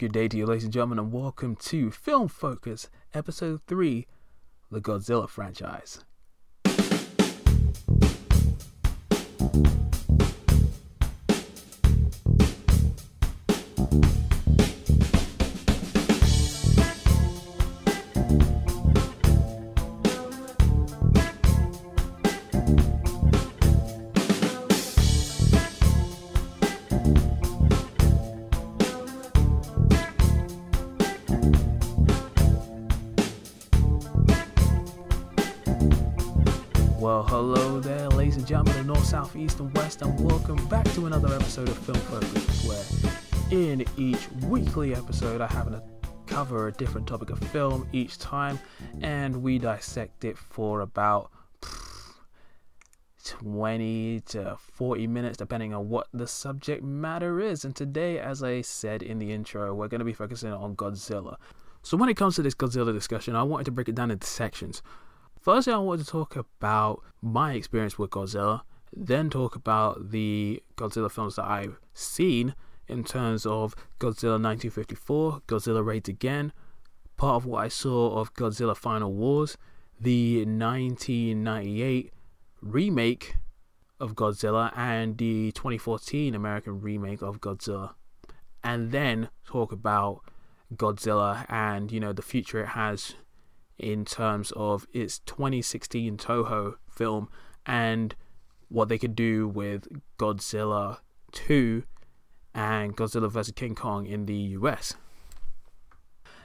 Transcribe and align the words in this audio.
Good 0.00 0.12
day 0.12 0.28
to 0.28 0.36
you, 0.38 0.46
ladies 0.46 0.64
and 0.64 0.72
gentlemen, 0.72 0.98
and 0.98 1.12
welcome 1.12 1.56
to 1.56 1.90
Film 1.90 2.28
Focus, 2.28 2.88
Episode 3.12 3.60
3 3.66 4.06
The 4.70 4.80
Godzilla 4.80 5.28
Franchise. 5.28 6.06
And 39.98 40.20
welcome 40.20 40.64
back 40.68 40.84
to 40.92 41.06
another 41.06 41.34
episode 41.34 41.68
of 41.68 41.76
Film 41.78 41.98
Focus, 41.98 42.64
where 42.64 43.60
in 43.60 43.84
each 43.96 44.30
weekly 44.46 44.94
episode 44.94 45.40
I 45.40 45.48
happen 45.48 45.72
to 45.72 45.82
cover 46.26 46.68
a 46.68 46.72
different 46.72 47.08
topic 47.08 47.30
of 47.30 47.40
film 47.40 47.88
each 47.92 48.16
time, 48.16 48.60
and 49.00 49.42
we 49.42 49.58
dissect 49.58 50.24
it 50.24 50.38
for 50.38 50.82
about 50.82 51.32
20 53.24 54.20
to 54.26 54.56
40 54.60 55.08
minutes, 55.08 55.36
depending 55.36 55.74
on 55.74 55.88
what 55.88 56.06
the 56.14 56.28
subject 56.28 56.84
matter 56.84 57.40
is. 57.40 57.64
And 57.64 57.74
today, 57.74 58.20
as 58.20 58.44
I 58.44 58.60
said 58.60 59.02
in 59.02 59.18
the 59.18 59.32
intro, 59.32 59.74
we're 59.74 59.88
going 59.88 59.98
to 59.98 60.04
be 60.04 60.14
focusing 60.14 60.52
on 60.52 60.76
Godzilla. 60.76 61.34
So, 61.82 61.96
when 61.96 62.08
it 62.08 62.16
comes 62.16 62.36
to 62.36 62.42
this 62.42 62.54
Godzilla 62.54 62.92
discussion, 62.92 63.34
I 63.34 63.42
wanted 63.42 63.64
to 63.64 63.72
break 63.72 63.88
it 63.88 63.96
down 63.96 64.12
into 64.12 64.28
sections. 64.28 64.82
Firstly, 65.40 65.72
I 65.72 65.78
wanted 65.78 66.04
to 66.04 66.10
talk 66.10 66.36
about 66.36 67.02
my 67.20 67.54
experience 67.54 67.98
with 67.98 68.10
Godzilla, 68.10 68.62
then 68.92 69.30
talk 69.30 69.54
about 69.56 70.10
the 70.10 70.62
Godzilla 70.76 71.10
films 71.10 71.36
that 71.36 71.46
I've 71.46 71.78
seen 71.94 72.54
in 72.88 73.04
terms 73.04 73.46
of 73.46 73.74
Godzilla 73.98 74.40
1954, 74.40 75.42
Godzilla 75.46 75.84
Raids 75.84 76.08
Again, 76.08 76.52
part 77.16 77.36
of 77.36 77.46
what 77.46 77.64
I 77.64 77.68
saw 77.68 78.18
of 78.18 78.34
Godzilla 78.34 78.76
Final 78.76 79.12
Wars, 79.12 79.56
the 80.00 80.38
1998 80.38 82.12
remake 82.60 83.36
of 84.00 84.14
Godzilla, 84.14 84.72
and 84.76 85.18
the 85.18 85.52
2014 85.52 86.34
American 86.34 86.80
remake 86.80 87.22
of 87.22 87.40
Godzilla, 87.40 87.94
and 88.64 88.90
then 88.90 89.28
talk 89.46 89.70
about 89.70 90.22
Godzilla 90.74 91.46
and 91.48 91.90
you 91.90 92.00
know 92.00 92.12
the 92.12 92.22
future 92.22 92.62
it 92.62 92.68
has 92.68 93.14
in 93.78 94.04
terms 94.04 94.52
of 94.52 94.86
its 94.92 95.18
2016 95.20 96.16
Toho 96.16 96.74
film 96.88 97.28
and 97.66 98.14
what 98.70 98.88
they 98.88 98.98
could 98.98 99.14
do 99.14 99.46
with 99.46 99.86
Godzilla 100.18 100.98
2 101.32 101.82
and 102.54 102.96
Godzilla 102.96 103.30
vs. 103.30 103.52
King 103.54 103.74
Kong 103.74 104.06
in 104.06 104.26
the 104.26 104.34
US. 104.34 104.94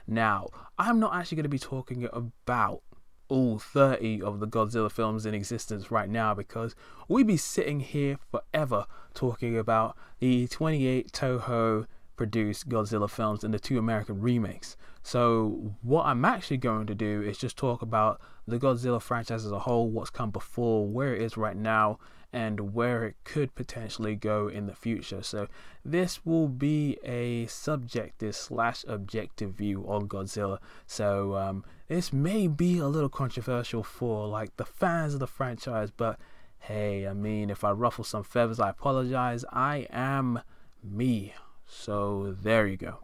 Now, 0.06 0.48
I'm 0.78 1.00
not 1.00 1.14
actually 1.14 1.36
going 1.36 1.44
to 1.44 1.48
be 1.48 1.58
talking 1.58 2.08
about 2.12 2.82
all 3.28 3.58
30 3.58 4.22
of 4.22 4.40
the 4.40 4.46
Godzilla 4.46 4.90
films 4.90 5.26
in 5.26 5.34
existence 5.34 5.90
right 5.90 6.08
now 6.08 6.34
because 6.34 6.74
we'd 7.08 7.26
be 7.26 7.36
sitting 7.36 7.80
here 7.80 8.18
forever 8.30 8.86
talking 9.14 9.56
about 9.58 9.96
the 10.20 10.46
28 10.48 11.10
Toho 11.10 11.86
produced 12.16 12.68
Godzilla 12.68 13.10
films 13.10 13.44
and 13.44 13.52
the 13.52 13.58
two 13.58 13.78
American 13.78 14.20
remakes. 14.20 14.76
So, 15.02 15.74
what 15.82 16.06
I'm 16.06 16.24
actually 16.24 16.56
going 16.56 16.86
to 16.86 16.94
do 16.94 17.22
is 17.22 17.38
just 17.38 17.56
talk 17.56 17.82
about 17.82 18.20
the 18.46 18.58
Godzilla 18.58 19.00
franchise 19.00 19.44
as 19.44 19.52
a 19.52 19.60
whole, 19.60 19.88
what's 19.90 20.10
come 20.10 20.30
before, 20.30 20.86
where 20.86 21.14
it 21.14 21.22
is 21.22 21.36
right 21.36 21.56
now, 21.56 21.98
and 22.32 22.74
where 22.74 23.04
it 23.04 23.16
could 23.24 23.54
potentially 23.54 24.14
go 24.14 24.48
in 24.48 24.66
the 24.66 24.74
future. 24.74 25.22
So, 25.22 25.48
this 25.84 26.24
will 26.24 26.48
be 26.48 26.98
a 27.04 27.46
subjective 27.46 28.34
slash 28.34 28.84
objective 28.88 29.52
view 29.52 29.84
on 29.88 30.08
Godzilla. 30.08 30.58
So, 30.86 31.36
um, 31.36 31.64
this 31.88 32.12
may 32.12 32.48
be 32.48 32.78
a 32.78 32.88
little 32.88 33.08
controversial 33.08 33.82
for 33.82 34.26
like 34.26 34.56
the 34.56 34.64
fans 34.64 35.14
of 35.14 35.20
the 35.20 35.26
franchise, 35.26 35.90
but 35.90 36.18
hey, 36.58 37.06
I 37.06 37.12
mean, 37.12 37.48
if 37.48 37.62
I 37.62 37.70
ruffle 37.70 38.04
some 38.04 38.24
feathers, 38.24 38.58
I 38.58 38.70
apologize. 38.70 39.44
I 39.52 39.86
am 39.90 40.40
me. 40.82 41.34
So 41.66 42.34
there 42.42 42.66
you 42.66 42.76
go. 42.76 43.00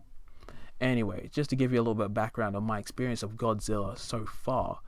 Anyway, 0.80 1.30
just 1.32 1.50
to 1.50 1.56
give 1.56 1.72
you 1.72 1.78
a 1.78 1.82
little 1.82 1.94
bit 1.94 2.06
of 2.06 2.14
background 2.14 2.56
on 2.56 2.64
my 2.64 2.78
experience 2.78 3.22
of 3.22 3.36
Godzilla 3.36 3.96
so 3.96 4.26
far, 4.26 4.80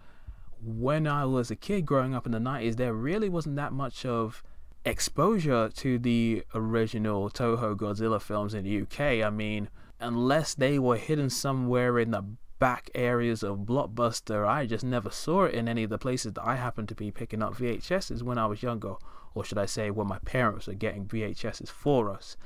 when 0.65 1.07
I 1.07 1.25
was 1.27 1.51
a 1.51 1.57
kid 1.57 1.85
growing 1.85 2.15
up 2.15 2.27
in 2.27 2.33
the 2.33 2.39
90s, 2.39 2.77
there 2.77 2.95
really 2.95 3.29
wasn't 3.29 3.57
that 3.57 3.73
much 3.73 4.07
of 4.07 4.43
exposure 4.85 5.69
to 5.69 5.99
the 5.99 6.45
original 6.55 7.31
Toho 7.31 7.77
Godzilla 7.77 8.21
films 8.21 8.55
in 8.55 8.65
the 8.65 8.83
UK. 8.83 9.25
I 9.25 9.31
mean, 9.31 9.69
unless 10.01 10.55
they 10.55 10.79
were 10.79 10.97
hidden 10.97 11.31
somewhere 11.31 11.99
in 11.99 12.11
the 12.11 12.25
back 12.59 12.91
areas 12.95 13.43
of 13.43 13.59
Blockbuster, 13.59 14.47
I 14.47 14.67
just 14.67 14.85
never 14.85 15.11
saw 15.11 15.45
it 15.45 15.55
in 15.55 15.69
any 15.69 15.85
of 15.85 15.91
the 15.91 15.99
places 15.99 16.33
that 16.35 16.47
I 16.47 16.57
happened 16.57 16.89
to 16.89 16.95
be 16.95 17.11
picking 17.11 17.43
up 17.43 17.55
VHSs 17.57 18.23
when 18.23 18.39
I 18.39 18.47
was 18.47 18.63
younger, 18.63 18.95
or 19.35 19.45
should 19.45 19.59
I 19.59 19.67
say, 19.67 19.91
when 19.91 20.07
my 20.07 20.19
parents 20.21 20.67
were 20.67 20.75
getting 20.75 21.07
VHSs 21.07 21.69
for 21.69 22.11
us. 22.11 22.37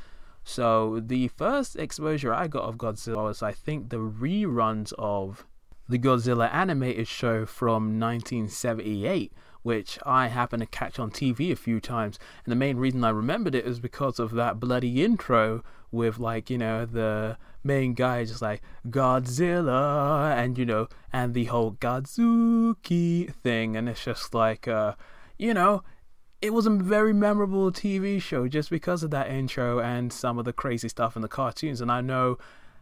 So 0.44 1.00
the 1.00 1.28
first 1.28 1.76
exposure 1.76 2.32
I 2.32 2.48
got 2.48 2.64
of 2.64 2.76
Godzilla 2.78 3.24
was, 3.24 3.42
I 3.42 3.52
think, 3.52 3.90
the 3.90 3.98
reruns 3.98 4.92
of 4.98 5.46
the 5.88 5.98
Godzilla 5.98 6.52
animated 6.52 7.08
show 7.08 7.46
from 7.46 7.98
1978, 7.98 9.32
which 9.62 9.98
I 10.04 10.28
happened 10.28 10.60
to 10.62 10.66
catch 10.66 10.98
on 10.98 11.10
TV 11.10 11.50
a 11.50 11.56
few 11.56 11.80
times. 11.80 12.18
And 12.44 12.52
the 12.52 12.56
main 12.56 12.76
reason 12.76 13.04
I 13.04 13.10
remembered 13.10 13.54
it 13.54 13.66
is 13.66 13.80
because 13.80 14.18
of 14.18 14.32
that 14.32 14.60
bloody 14.60 15.02
intro 15.02 15.62
with, 15.90 16.18
like, 16.18 16.50
you 16.50 16.58
know, 16.58 16.84
the 16.84 17.38
main 17.64 17.94
guy 17.94 18.24
just 18.24 18.42
like 18.42 18.62
Godzilla, 18.88 20.36
and 20.36 20.58
you 20.58 20.66
know, 20.66 20.88
and 21.12 21.34
the 21.34 21.46
whole 21.46 21.72
Godzooky 21.72 23.32
thing, 23.32 23.76
and 23.76 23.88
it's 23.88 24.04
just 24.04 24.34
like, 24.34 24.68
uh, 24.68 24.94
you 25.38 25.54
know, 25.54 25.82
it 26.40 26.52
was 26.52 26.66
a 26.66 26.70
very 26.70 27.12
memorable 27.12 27.72
TV 27.72 28.20
show 28.22 28.46
just 28.46 28.70
because 28.70 29.02
of 29.02 29.10
that 29.10 29.28
intro 29.28 29.80
and 29.80 30.12
some 30.12 30.38
of 30.38 30.44
the 30.44 30.52
crazy 30.52 30.88
stuff 30.88 31.16
in 31.16 31.22
the 31.22 31.28
cartoons. 31.28 31.80
And 31.80 31.90
I 31.90 32.00
know 32.00 32.38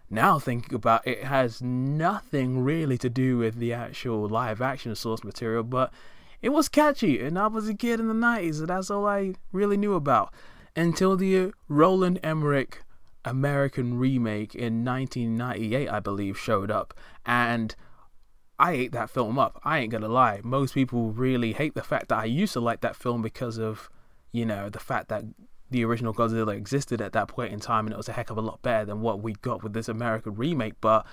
now 0.08 0.38
thinking 0.38 0.74
about 0.74 1.06
it, 1.06 1.18
it 1.18 1.24
has 1.24 1.60
nothing 1.60 2.62
really 2.62 2.98
to 2.98 3.10
do 3.10 3.38
with 3.38 3.56
the 3.56 3.72
actual 3.72 4.28
live 4.28 4.60
action 4.60 4.94
source 4.94 5.24
material, 5.24 5.62
but 5.62 5.92
it 6.42 6.50
was 6.50 6.68
catchy. 6.68 7.20
And 7.20 7.38
I 7.38 7.48
was 7.48 7.68
a 7.68 7.74
kid 7.74 8.00
in 8.00 8.08
the 8.08 8.14
90s, 8.14 8.60
and 8.60 8.68
that's 8.68 8.90
all 8.90 9.06
I 9.06 9.34
really 9.52 9.76
knew 9.76 9.94
about 9.94 10.32
until 10.74 11.16
the 11.16 11.52
Roland 11.68 12.20
Emmerich 12.22 12.82
American 13.24 13.98
remake 13.98 14.54
in 14.54 14.84
1998, 14.84 15.88
I 15.88 16.00
believe, 16.00 16.38
showed 16.38 16.70
up. 16.70 16.94
And 17.24 17.74
I 18.58 18.72
ate 18.72 18.92
that 18.92 19.10
film 19.10 19.38
up. 19.38 19.60
I 19.64 19.78
ain't 19.78 19.90
gonna 19.90 20.08
lie. 20.08 20.40
Most 20.44 20.74
people 20.74 21.10
really 21.10 21.52
hate 21.52 21.74
the 21.74 21.82
fact 21.82 22.08
that 22.08 22.18
I 22.18 22.24
used 22.24 22.52
to 22.52 22.60
like 22.60 22.80
that 22.82 22.96
film 22.96 23.22
because 23.22 23.58
of, 23.58 23.90
you 24.32 24.46
know, 24.46 24.70
the 24.70 24.78
fact 24.78 25.08
that 25.08 25.24
the 25.70 25.84
original 25.84 26.14
Godzilla 26.14 26.54
existed 26.54 27.00
at 27.00 27.12
that 27.12 27.28
point 27.28 27.52
in 27.52 27.60
time 27.60 27.86
and 27.86 27.92
it 27.92 27.96
was 27.96 28.08
a 28.08 28.12
heck 28.12 28.30
of 28.30 28.38
a 28.38 28.42
lot 28.42 28.62
better 28.62 28.84
than 28.84 29.00
what 29.00 29.20
we 29.20 29.32
got 29.34 29.62
with 29.62 29.72
this 29.72 29.88
American 29.88 30.34
remake. 30.34 30.74
But 30.80 31.06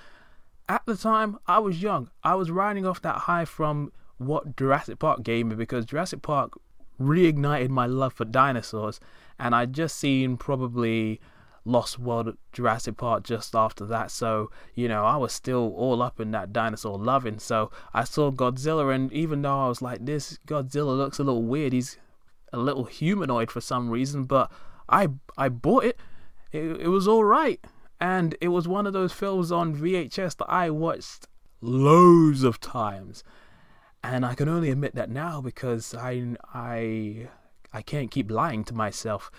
at 0.68 0.82
the 0.86 0.96
time, 0.96 1.38
I 1.46 1.58
was 1.58 1.82
young. 1.82 2.10
I 2.22 2.34
was 2.34 2.50
riding 2.50 2.86
off 2.86 3.02
that 3.02 3.16
high 3.16 3.44
from 3.44 3.92
what 4.18 4.56
Jurassic 4.56 4.98
Park 4.98 5.22
gave 5.22 5.46
me 5.46 5.56
because 5.56 5.84
Jurassic 5.84 6.22
Park 6.22 6.52
reignited 7.00 7.68
my 7.70 7.86
love 7.86 8.12
for 8.12 8.24
dinosaurs 8.24 9.00
and 9.38 9.54
I'd 9.54 9.72
just 9.72 9.96
seen 9.96 10.36
probably 10.36 11.20
Lost 11.64 11.98
World 11.98 12.36
Jurassic 12.52 12.96
Park 12.96 13.24
just 13.24 13.54
after 13.54 13.86
that. 13.86 14.10
So, 14.10 14.50
you 14.74 14.86
know, 14.86 15.04
I 15.04 15.16
was 15.16 15.32
still 15.32 15.72
all 15.76 16.02
up 16.02 16.20
in 16.20 16.30
that 16.32 16.52
dinosaur 16.52 16.98
loving. 16.98 17.38
So 17.38 17.70
I 17.94 18.04
saw 18.04 18.30
Godzilla, 18.30 18.94
and 18.94 19.10
even 19.12 19.42
though 19.42 19.64
I 19.64 19.68
was 19.68 19.80
like, 19.80 20.04
this 20.04 20.38
Godzilla 20.46 20.96
looks 20.96 21.18
a 21.18 21.24
little 21.24 21.42
weird, 21.42 21.72
he's 21.72 21.96
a 22.54 22.58
little 22.58 22.84
humanoid 22.84 23.50
for 23.50 23.60
some 23.60 23.90
reason, 23.90 24.24
but 24.24 24.50
I 24.88 25.08
I 25.36 25.48
bought 25.48 25.84
it. 25.84 25.98
It, 26.52 26.82
it 26.82 26.88
was 26.88 27.08
all 27.08 27.24
right. 27.24 27.60
And 28.00 28.36
it 28.40 28.48
was 28.48 28.68
one 28.68 28.86
of 28.86 28.92
those 28.92 29.12
films 29.12 29.50
on 29.50 29.76
VHS 29.76 30.36
that 30.36 30.50
I 30.50 30.70
watched 30.70 31.26
loads 31.60 32.42
of 32.42 32.60
times. 32.60 33.24
And 34.02 34.26
I 34.26 34.34
can 34.34 34.48
only 34.48 34.70
admit 34.70 34.94
that 34.94 35.10
now 35.10 35.40
because 35.40 35.94
I 35.94 36.36
I 36.52 37.28
I 37.72 37.82
can't 37.82 38.10
keep 38.10 38.30
lying 38.30 38.64
to 38.64 38.74
myself. 38.74 39.30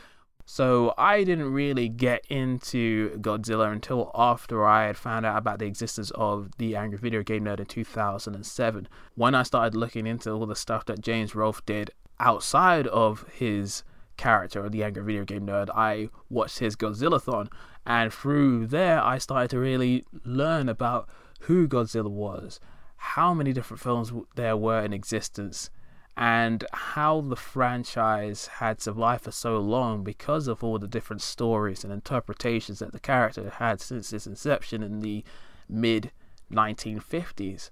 So 0.47 0.93
I 0.95 1.23
didn't 1.23 1.51
really 1.51 1.89
get 1.89 2.23
into 2.29 3.17
Godzilla 3.17 3.71
until 3.71 4.11
after 4.13 4.63
I 4.63 4.85
had 4.85 4.97
found 4.97 5.25
out 5.25 5.37
about 5.37 5.57
the 5.57 5.65
existence 5.65 6.11
of 6.11 6.51
the 6.59 6.75
Angry 6.75 6.99
Video 6.99 7.23
Game 7.23 7.45
Nerd 7.45 7.59
in 7.59 7.65
2007. 7.65 8.87
When 9.15 9.33
I 9.33 9.41
started 9.41 9.75
looking 9.75 10.05
into 10.05 10.31
all 10.31 10.45
the 10.45 10.55
stuff 10.55 10.85
that 10.85 11.01
James 11.01 11.33
Rolfe 11.33 11.65
did 11.65 11.89
outside 12.19 12.87
of 12.87 13.25
his 13.33 13.83
character, 14.17 14.69
the 14.69 14.83
Angry 14.83 15.03
Video 15.03 15.25
Game 15.25 15.47
Nerd, 15.47 15.69
I 15.73 16.09
watched 16.29 16.59
his 16.59 16.75
Godzillathon, 16.75 17.51
And 17.85 18.11
through 18.13 18.67
there, 18.67 19.01
I 19.01 19.17
started 19.17 19.49
to 19.51 19.59
really 19.59 20.05
learn 20.23 20.69
about 20.69 21.09
who 21.41 21.67
Godzilla 21.67 22.09
was, 22.09 22.59
how 22.97 23.33
many 23.33 23.53
different 23.53 23.81
films 23.81 24.11
there 24.35 24.57
were 24.57 24.81
in 24.83 24.93
existence, 24.93 25.69
and 26.17 26.65
how 26.71 27.21
the 27.21 27.35
franchise 27.35 28.47
had 28.47 28.81
survived 28.81 29.25
for 29.25 29.31
so 29.31 29.59
long 29.59 30.03
because 30.03 30.47
of 30.47 30.63
all 30.63 30.79
the 30.79 30.87
different 30.87 31.21
stories 31.21 31.83
and 31.83 31.91
interpretations 31.91 32.79
that 32.79 32.93
the 32.93 32.99
character 32.99 33.49
had 33.49 33.81
since 33.81 34.13
its 34.13 34.25
inception 34.25 34.81
in 34.81 35.01
the 35.01 35.23
mid 35.67 36.11
1950s. 36.51 37.69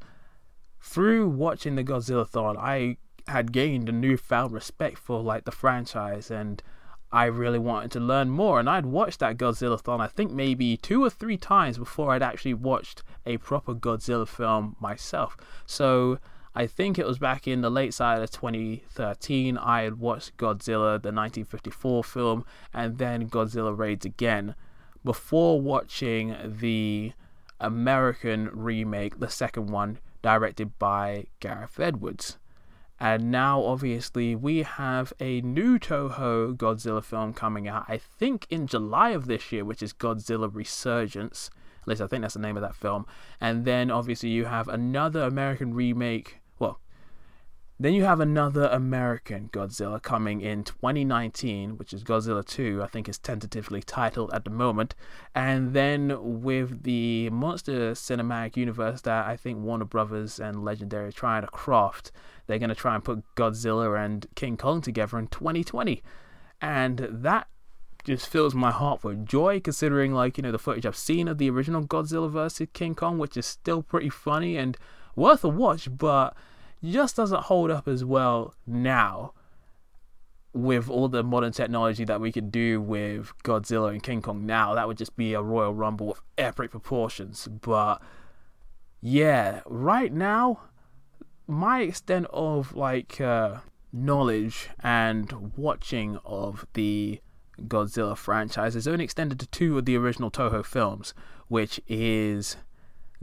Through 0.81 1.29
watching 1.29 1.75
the 1.75 1.83
Godzilla 1.83 2.27
Thon, 2.27 2.57
I 2.57 2.97
had 3.27 3.51
gained 3.51 3.89
a 3.89 3.91
newfound 3.91 4.51
respect 4.51 4.97
for 4.97 5.21
like 5.21 5.45
the 5.45 5.51
franchise 5.51 6.29
and 6.29 6.61
I 7.11 7.25
really 7.25 7.59
wanted 7.59 7.91
to 7.91 7.99
learn 7.99 8.29
more 8.29 8.59
and 8.59 8.69
I'd 8.69 8.85
watched 8.85 9.19
that 9.19 9.37
Godzilla 9.37 9.79
Thon 9.79 10.01
I 10.01 10.07
think 10.07 10.31
maybe 10.31 10.77
two 10.77 11.03
or 11.03 11.09
three 11.09 11.37
times 11.37 11.77
before 11.77 12.11
I'd 12.11 12.23
actually 12.23 12.55
watched 12.55 13.03
a 13.25 13.37
proper 13.37 13.73
Godzilla 13.73 14.27
film 14.27 14.75
myself. 14.79 15.37
So 15.65 16.19
I 16.55 16.67
think 16.67 16.99
it 16.99 17.07
was 17.07 17.17
back 17.17 17.47
in 17.47 17.61
the 17.61 17.71
late 17.71 17.93
side 17.93 18.21
of 18.21 18.29
2013. 18.29 19.57
I 19.57 19.83
had 19.83 19.99
watched 19.99 20.37
Godzilla, 20.37 21.01
the 21.01 21.11
1954 21.11 22.03
film, 22.03 22.45
and 22.73 22.99
then 22.99 23.27
Godzilla 23.27 23.75
Raids 23.75 24.05
again 24.05 24.53
before 25.03 25.59
watching 25.59 26.35
the 26.45 27.13
American 27.59 28.49
remake, 28.53 29.19
the 29.19 29.29
second 29.29 29.67
one, 29.67 29.99
directed 30.21 30.77
by 30.77 31.25
Gareth 31.39 31.79
Edwards. 31.79 32.37
And 33.03 33.31
now, 33.31 33.61
obviously, 33.61 34.33
we 34.33 34.63
have 34.63 35.11
a 35.19 35.41
new 35.41 35.77
Toho 35.77 36.55
Godzilla 36.55 37.03
film 37.03 37.33
coming 37.33 37.67
out, 37.67 37.83
I 37.89 37.97
think 37.97 38.47
in 38.49 38.65
July 38.65 39.09
of 39.09 39.27
this 39.27 39.51
year, 39.51 39.65
which 39.65 39.83
is 39.83 39.91
Godzilla 39.91 40.49
Resurgence. 40.49 41.49
At 41.81 41.89
least 41.89 42.01
I 42.01 42.07
think 42.07 42.21
that's 42.21 42.35
the 42.35 42.39
name 42.39 42.55
of 42.55 42.61
that 42.61 42.77
film. 42.77 43.05
And 43.41 43.65
then, 43.65 43.91
obviously, 43.91 44.29
you 44.29 44.45
have 44.45 44.69
another 44.69 45.23
American 45.23 45.73
remake 45.73 46.39
then 47.79 47.93
you 47.93 48.03
have 48.03 48.19
another 48.19 48.67
American 48.67 49.49
Godzilla 49.51 50.01
coming 50.01 50.41
in 50.41 50.63
2019, 50.63 51.77
which 51.77 51.91
is 51.91 52.03
Godzilla 52.03 52.45
2, 52.45 52.81
I 52.83 52.87
think 52.87 53.09
is 53.09 53.17
tentatively 53.17 53.81
titled 53.81 54.31
at 54.31 54.43
the 54.43 54.51
moment. 54.51 54.93
And 55.33 55.73
then 55.73 56.41
with 56.41 56.83
the 56.83 57.29
Monster 57.31 57.91
Cinematic 57.93 58.55
Universe 58.55 59.01
that 59.01 59.25
I 59.25 59.35
think 59.35 59.59
Warner 59.59 59.85
Brothers 59.85 60.39
and 60.39 60.63
Legendary 60.63 61.07
are 61.07 61.11
trying 61.11 61.41
to 61.41 61.47
craft, 61.47 62.11
they're 62.45 62.59
going 62.59 62.69
to 62.69 62.75
try 62.75 62.93
and 62.93 63.03
put 63.03 63.23
Godzilla 63.35 64.03
and 64.03 64.27
King 64.35 64.55
Kong 64.55 64.81
together 64.81 65.17
in 65.17 65.27
2020. 65.27 66.03
And 66.61 66.99
that 67.09 67.47
just 68.03 68.27
fills 68.27 68.53
my 68.53 68.71
heart 68.71 69.03
with 69.03 69.25
joy 69.25 69.59
considering 69.59 70.13
like 70.13 70.37
you 70.37 70.43
know 70.43 70.51
the 70.51 70.59
footage 70.59 70.85
I've 70.85 70.95
seen 70.95 71.27
of 71.27 71.37
the 71.37 71.49
original 71.49 71.83
Godzilla 71.83 72.29
versus 72.29 72.67
King 72.73 72.95
Kong 72.95 73.17
which 73.17 73.37
is 73.37 73.45
still 73.45 73.81
pretty 73.81 74.09
funny 74.09 74.57
and 74.57 74.77
worth 75.15 75.43
a 75.45 75.47
watch 75.47 75.87
but 75.97 76.35
just 76.83 77.15
doesn't 77.15 77.43
hold 77.43 77.71
up 77.71 77.87
as 77.87 78.03
well 78.03 78.53
now 78.67 79.33
with 80.53 80.89
all 80.89 81.07
the 81.07 81.23
modern 81.23 81.51
technology 81.51 82.05
that 82.05 82.21
we 82.21 82.31
could 82.31 82.51
do 82.51 82.79
with 82.79 83.33
Godzilla 83.43 83.91
and 83.91 84.03
King 84.03 84.21
Kong 84.21 84.45
now. 84.45 84.75
That 84.75 84.87
would 84.87 84.97
just 84.97 85.15
be 85.15 85.33
a 85.33 85.41
Royal 85.41 85.73
Rumble 85.73 86.07
with 86.07 86.21
epic 86.37 86.71
proportions. 86.71 87.47
But 87.47 88.01
yeah, 89.01 89.61
right 89.65 90.13
now, 90.13 90.61
my 91.47 91.81
extent 91.81 92.27
of 92.31 92.75
like 92.75 93.19
uh, 93.19 93.57
knowledge 93.91 94.69
and 94.81 95.51
watching 95.57 96.19
of 96.23 96.67
the 96.73 97.19
Godzilla 97.61 98.15
franchise 98.15 98.75
is 98.75 98.87
only 98.87 99.05
extended 99.05 99.39
to 99.39 99.47
two 99.47 99.77
of 99.77 99.85
the 99.85 99.97
original 99.97 100.29
Toho 100.29 100.63
films, 100.63 101.13
which 101.47 101.81
is 101.87 102.57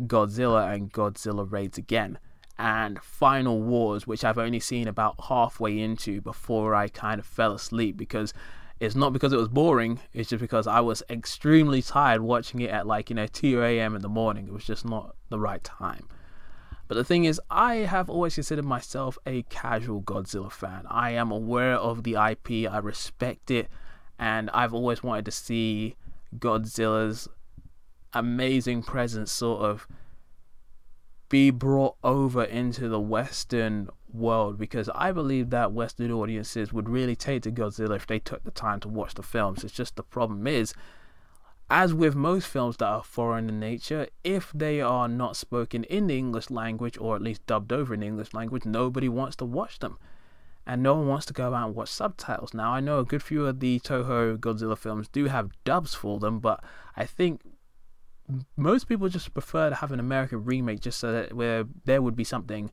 Godzilla 0.01 0.75
and 0.75 0.93
Godzilla 0.93 1.51
Raids 1.51 1.79
Again 1.79 2.19
and 2.61 3.03
Final 3.03 3.63
Wars, 3.63 4.07
which 4.07 4.23
I've 4.23 4.37
only 4.37 4.61
seen 4.61 4.87
about 4.87 5.15
halfway 5.29 5.81
into 5.81 6.21
before 6.21 6.75
I 6.75 6.89
kind 6.89 7.19
of 7.19 7.25
fell 7.25 7.55
asleep 7.55 7.97
because 7.97 8.35
it's 8.79 8.95
not 8.95 9.15
because 9.15 9.33
it 9.33 9.39
was 9.39 9.49
boring, 9.49 9.99
it's 10.13 10.29
just 10.29 10.43
because 10.43 10.67
I 10.67 10.81
was 10.81 11.03
extremely 11.09 11.81
tired 11.81 12.21
watching 12.21 12.61
it 12.61 12.69
at 12.69 12.87
like, 12.87 13.09
you 13.09 13.17
know, 13.17 13.27
2 13.27 13.63
a.m. 13.63 13.97
in 13.97 14.03
the 14.03 14.11
morning. 14.11 14.47
It 14.47 14.53
was 14.53 14.65
just 14.65 14.85
not 14.85 15.17
the 15.31 15.39
right 15.39 15.65
time. 15.65 16.07
But 16.87 16.97
the 16.97 17.05
thing 17.05 17.25
is, 17.25 17.41
I 17.51 17.77
have 17.77 18.11
always 18.11 18.35
considered 18.35 18.67
myself 18.67 19.17
a 19.25 19.43
casual 19.45 20.03
Godzilla 20.03 20.53
fan. 20.53 20.85
I 20.91 21.13
am 21.13 21.31
aware 21.31 21.77
of 21.77 22.03
the 22.03 22.13
IP, 22.13 22.71
I 22.71 22.79
respect 22.79 23.51
it, 23.51 23.69
and 24.19 24.51
I've 24.51 24.75
always 24.75 25.03
wanted 25.03 25.25
to 25.25 25.31
see 25.31 25.97
Godzilla's 26.39 27.27
amazing 28.13 28.83
presence 28.83 29.33
sort 29.33 29.63
of 29.63 29.87
be 31.31 31.51
brought 31.51 31.97
over 32.05 32.45
into 32.45 32.89
the 32.89 33.01
Western 33.01 33.89
world 34.13 34.59
because 34.59 34.91
I 34.95 35.13
believe 35.13 35.51
that 35.51 35.73
Western 35.73 36.11
audiences 36.11 36.73
would 36.73 36.89
really 36.89 37.17
take 37.17 37.45
to 37.45 37.53
Godzilla 37.53 37.97
if 37.97 38.07
they 38.07 38.19
took 38.19 38.45
the 38.45 38.51
time 38.51 38.81
to 38.81 38.89
watch 38.89 39.15
the 39.15 39.23
films. 39.23 39.65
It's 39.65 39.73
just 39.73 39.97
the 39.97 40.03
problem 40.03 40.47
is, 40.47 40.75
as 41.71 41.95
with 41.95 42.17
most 42.17 42.49
films 42.49 42.77
that 42.79 42.87
are 42.87 43.05
foreign 43.05 43.49
in 43.49 43.61
nature, 43.61 44.09
if 44.25 44.51
they 44.53 44.81
are 44.81 45.07
not 45.07 45.37
spoken 45.37 45.85
in 45.85 46.09
the 46.09 46.19
English 46.19 46.51
language 46.51 46.99
or 46.99 47.15
at 47.15 47.23
least 47.23 47.47
dubbed 47.47 47.73
over 47.73 47.95
in 47.95 48.01
the 48.01 48.07
English 48.07 48.35
language, 48.35 48.65
nobody 48.65 49.09
wants 49.09 49.37
to 49.37 49.45
watch 49.45 49.79
them. 49.79 49.99
And 50.67 50.83
no 50.83 50.95
one 50.95 51.07
wants 51.07 51.27
to 51.27 51.33
go 51.33 51.55
out 51.55 51.69
and 51.69 51.77
watch 51.77 51.89
subtitles. 51.89 52.53
Now, 52.53 52.73
I 52.73 52.81
know 52.81 52.99
a 52.99 53.05
good 53.05 53.23
few 53.23 53.47
of 53.47 53.61
the 53.61 53.79
Toho 53.81 54.37
Godzilla 54.37 54.77
films 54.77 55.09
do 55.09 55.27
have 55.27 55.53
dubs 55.65 55.95
for 55.95 56.19
them, 56.19 56.41
but 56.41 56.63
I 56.97 57.07
think 57.07 57.41
most 58.57 58.89
people 58.89 59.09
just 59.09 59.33
prefer 59.33 59.71
to 59.71 59.77
have 59.77 59.93
an 59.93 60.01
American 60.01 60.45
remake 60.45 60.81
just 60.81 60.99
so 60.99 61.13
that 61.13 61.33
where 61.33 61.65
there 61.85 62.03
would 62.03 62.17
be 62.17 62.25
something, 62.25 62.71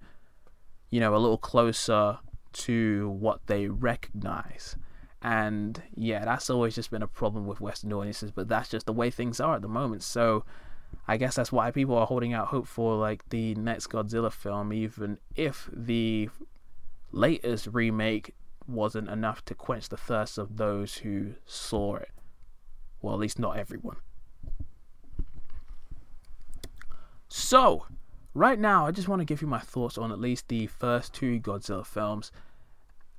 you 0.89 0.99
know, 0.99 1.15
a 1.15 1.17
little 1.17 1.37
closer 1.37 2.19
to 2.53 3.09
what 3.09 3.45
they 3.47 3.67
recognize. 3.67 4.75
And 5.21 5.81
yeah, 5.93 6.25
that's 6.25 6.49
always 6.49 6.75
just 6.75 6.91
been 6.91 7.01
a 7.01 7.07
problem 7.07 7.47
with 7.47 7.59
Western 7.59 7.91
audiences, 7.93 8.31
but 8.31 8.47
that's 8.47 8.69
just 8.69 8.85
the 8.85 8.93
way 8.93 9.09
things 9.09 9.39
are 9.39 9.55
at 9.55 9.61
the 9.61 9.67
moment. 9.67 10.03
So 10.03 10.45
I 11.07 11.17
guess 11.17 11.35
that's 11.35 11.51
why 11.51 11.71
people 11.71 11.97
are 11.97 12.07
holding 12.07 12.33
out 12.33 12.47
hope 12.47 12.67
for 12.67 12.95
like 12.95 13.27
the 13.29 13.55
next 13.55 13.87
Godzilla 13.87 14.31
film, 14.31 14.71
even 14.73 15.17
if 15.35 15.69
the 15.73 16.29
latest 17.11 17.67
remake 17.71 18.35
wasn't 18.67 19.09
enough 19.09 19.43
to 19.45 19.55
quench 19.55 19.89
the 19.89 19.97
thirst 19.97 20.37
of 20.37 20.57
those 20.57 20.97
who 20.97 21.35
saw 21.45 21.95
it. 21.95 22.11
Well, 23.01 23.13
at 23.13 23.19
least 23.19 23.39
not 23.39 23.57
everyone. 23.57 23.97
So, 27.29 27.85
right 28.33 28.59
now, 28.59 28.87
I 28.87 28.91
just 28.91 29.07
want 29.07 29.19
to 29.19 29.25
give 29.25 29.41
you 29.41 29.47
my 29.47 29.59
thoughts 29.59 29.97
on 29.97 30.11
at 30.11 30.19
least 30.19 30.47
the 30.47 30.67
first 30.67 31.13
two 31.13 31.39
Godzilla 31.39 31.85
films 31.85 32.31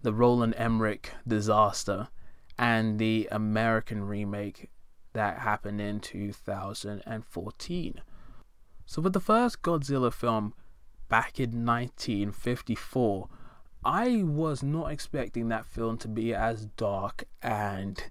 the 0.01 0.13
Roland 0.13 0.55
Emmerich 0.57 1.11
disaster 1.27 2.09
and 2.57 2.99
the 2.99 3.29
American 3.33 4.05
remake 4.05 4.71
that 5.13 5.41
happened 5.41 5.81
in 5.81 6.01
2014. 6.01 8.01
So, 8.87 9.03
with 9.03 9.13
the 9.13 9.21
first 9.21 9.63
Godzilla 9.63 10.13
film 10.13 10.55
back 11.09 11.39
in 11.39 11.67
1954, 11.67 13.29
I 13.85 14.23
was 14.25 14.63
not 14.63 14.91
expecting 14.91 15.49
that 15.49 15.67
film 15.67 15.99
to 15.99 16.09
be 16.09 16.35
as 16.35 16.67
dark 16.77 17.25
and 17.43 18.03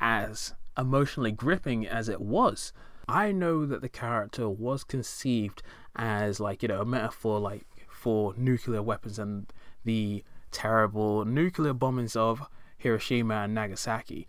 as 0.00 0.54
emotionally 0.76 1.32
gripping 1.32 1.86
as 1.86 2.08
it 2.08 2.20
was. 2.20 2.72
I 3.08 3.32
know 3.32 3.66
that 3.66 3.82
the 3.82 3.88
character 3.88 4.48
was 4.48 4.84
conceived 4.84 5.62
as 5.94 6.40
like 6.40 6.62
you 6.62 6.68
know 6.68 6.80
a 6.80 6.84
metaphor 6.84 7.38
like 7.38 7.64
for 7.88 8.34
nuclear 8.36 8.82
weapons 8.82 9.18
and 9.18 9.52
the 9.84 10.24
terrible 10.50 11.24
nuclear 11.24 11.74
bombings 11.74 12.16
of 12.16 12.42
Hiroshima 12.78 13.34
and 13.44 13.54
Nagasaki, 13.54 14.26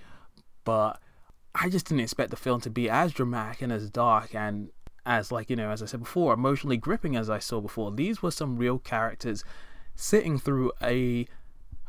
but 0.63 0.99
I 1.55 1.69
just 1.69 1.87
didn't 1.87 2.01
expect 2.01 2.29
the 2.29 2.35
film 2.35 2.61
to 2.61 2.69
be 2.69 2.89
as 2.89 3.11
dramatic 3.13 3.61
and 3.61 3.71
as 3.71 3.89
dark 3.89 4.35
and 4.35 4.69
as 5.05 5.31
like 5.31 5.49
you 5.49 5.55
know 5.55 5.71
as 5.71 5.81
I 5.81 5.85
said 5.87 6.01
before 6.01 6.33
emotionally 6.33 6.77
gripping 6.77 7.15
as 7.15 7.29
I 7.29 7.39
saw 7.39 7.61
before. 7.61 7.91
These 7.91 8.21
were 8.21 8.31
some 8.31 8.57
real 8.57 8.77
characters 8.77 9.43
sitting 9.95 10.37
through 10.37 10.71
a 10.81 11.27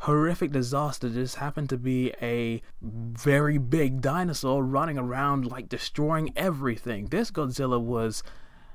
horrific 0.00 0.52
disaster 0.52 1.08
just 1.08 1.36
happened 1.36 1.68
to 1.70 1.76
be 1.76 2.12
a 2.22 2.62
very 2.80 3.58
big 3.58 4.00
dinosaur 4.00 4.64
running 4.64 4.98
around 4.98 5.46
like 5.46 5.68
destroying 5.68 6.32
everything. 6.36 7.06
This 7.06 7.30
Godzilla 7.30 7.80
was 7.80 8.22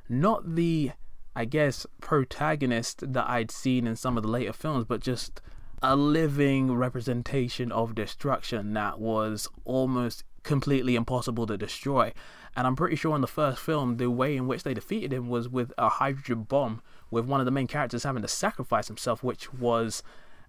not 0.09 0.55
the 0.55 0.91
I 1.35 1.45
guess 1.45 1.87
protagonist 1.99 3.13
that 3.13 3.27
I'd 3.27 3.49
seen 3.49 3.87
in 3.87 3.95
some 3.95 4.17
of 4.17 4.23
the 4.23 4.29
later 4.29 4.53
films, 4.53 4.85
but 4.85 5.01
just 5.01 5.41
a 5.81 5.95
living 5.95 6.73
representation 6.73 7.71
of 7.71 7.95
destruction 7.95 8.73
that 8.73 8.99
was 8.99 9.47
almost 9.65 10.23
completely 10.43 10.95
impossible 10.95 11.47
to 11.47 11.57
destroy. 11.57 12.13
And 12.55 12.67
I'm 12.67 12.75
pretty 12.75 12.95
sure 12.95 13.15
in 13.15 13.21
the 13.21 13.27
first 13.27 13.59
film, 13.59 13.97
the 13.97 14.11
way 14.11 14.37
in 14.37 14.45
which 14.45 14.63
they 14.63 14.75
defeated 14.75 15.11
him 15.11 15.27
was 15.27 15.49
with 15.49 15.73
a 15.77 15.89
hydrogen 15.89 16.43
bomb, 16.43 16.81
with 17.09 17.25
one 17.25 17.39
of 17.39 17.45
the 17.45 17.51
main 17.51 17.67
characters 17.67 18.03
having 18.03 18.21
to 18.21 18.27
sacrifice 18.27 18.87
himself, 18.87 19.23
which 19.23 19.51
was 19.53 20.03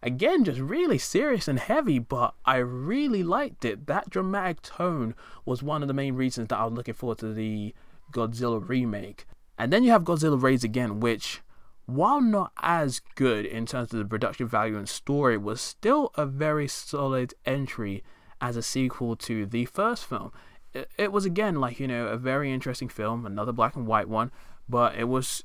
again, 0.05 0.45
just 0.45 0.61
really 0.61 0.99
serious 0.99 1.49
and 1.49 1.59
heavy, 1.59 1.99
but 1.99 2.35
I 2.45 2.59
really 2.59 3.23
liked 3.23 3.65
it. 3.65 3.87
That 3.87 4.11
dramatic 4.11 4.63
tone 4.63 5.15
was 5.45 5.63
one 5.63 5.83
of 5.83 5.89
the 5.89 5.95
main 5.95 6.15
reasons 6.15 6.49
that 6.49 6.59
I 6.59 6.65
was 6.65 6.75
looking 6.75 6.95
forward 6.95 7.19
to 7.19 7.33
the 7.33 7.75
Godzilla 8.13 8.67
remake. 8.67 9.27
And 9.59 9.73
then 9.73 9.83
you 9.83 9.91
have 9.91 10.05
Godzilla 10.05 10.41
Raids 10.41 10.63
Again, 10.63 11.01
which, 11.01 11.41
while 11.87 12.21
not 12.21 12.53
as 12.63 13.01
good 13.15 13.47
in 13.47 13.67
terms 13.67 13.93
of 13.93 13.99
the 13.99 14.05
production 14.05 14.47
value 14.47 14.77
and 14.77 14.89
story, 14.89 15.39
was 15.39 15.61
still 15.61 16.13
a 16.17 16.27
very 16.27 16.69
solid 16.69 17.35
entry 17.47 18.05
as 18.41 18.57
a 18.57 18.63
sequel 18.63 19.17
to 19.17 19.47
the 19.47 19.65
first 19.65 20.05
film. 20.05 20.33
It, 20.75 20.91
it 20.99 21.13
was 21.13 21.25
again 21.25 21.57
like, 21.57 21.81
you 21.81 21.89
know, 21.89 22.09
a 22.09 22.19
very 22.19 22.53
interesting 22.53 22.89
film, 22.89 23.25
another 23.25 23.53
black 23.53 23.75
and 23.75 23.87
white 23.87 24.09
one, 24.09 24.31
but 24.69 24.97
it 24.97 25.09
was 25.09 25.45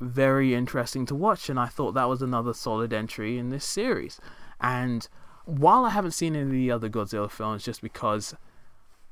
very 0.00 0.54
interesting 0.54 1.06
to 1.06 1.14
watch, 1.14 1.48
and 1.48 1.58
I 1.58 1.66
thought 1.66 1.92
that 1.92 2.08
was 2.08 2.22
another 2.22 2.52
solid 2.52 2.92
entry 2.92 3.38
in 3.38 3.50
this 3.50 3.64
series. 3.64 4.20
And 4.60 5.08
while 5.44 5.84
I 5.84 5.90
haven't 5.90 6.12
seen 6.12 6.34
any 6.34 6.44
of 6.44 6.50
the 6.50 6.70
other 6.70 6.88
Godzilla 6.88 7.30
films, 7.30 7.64
just 7.64 7.82
because 7.82 8.34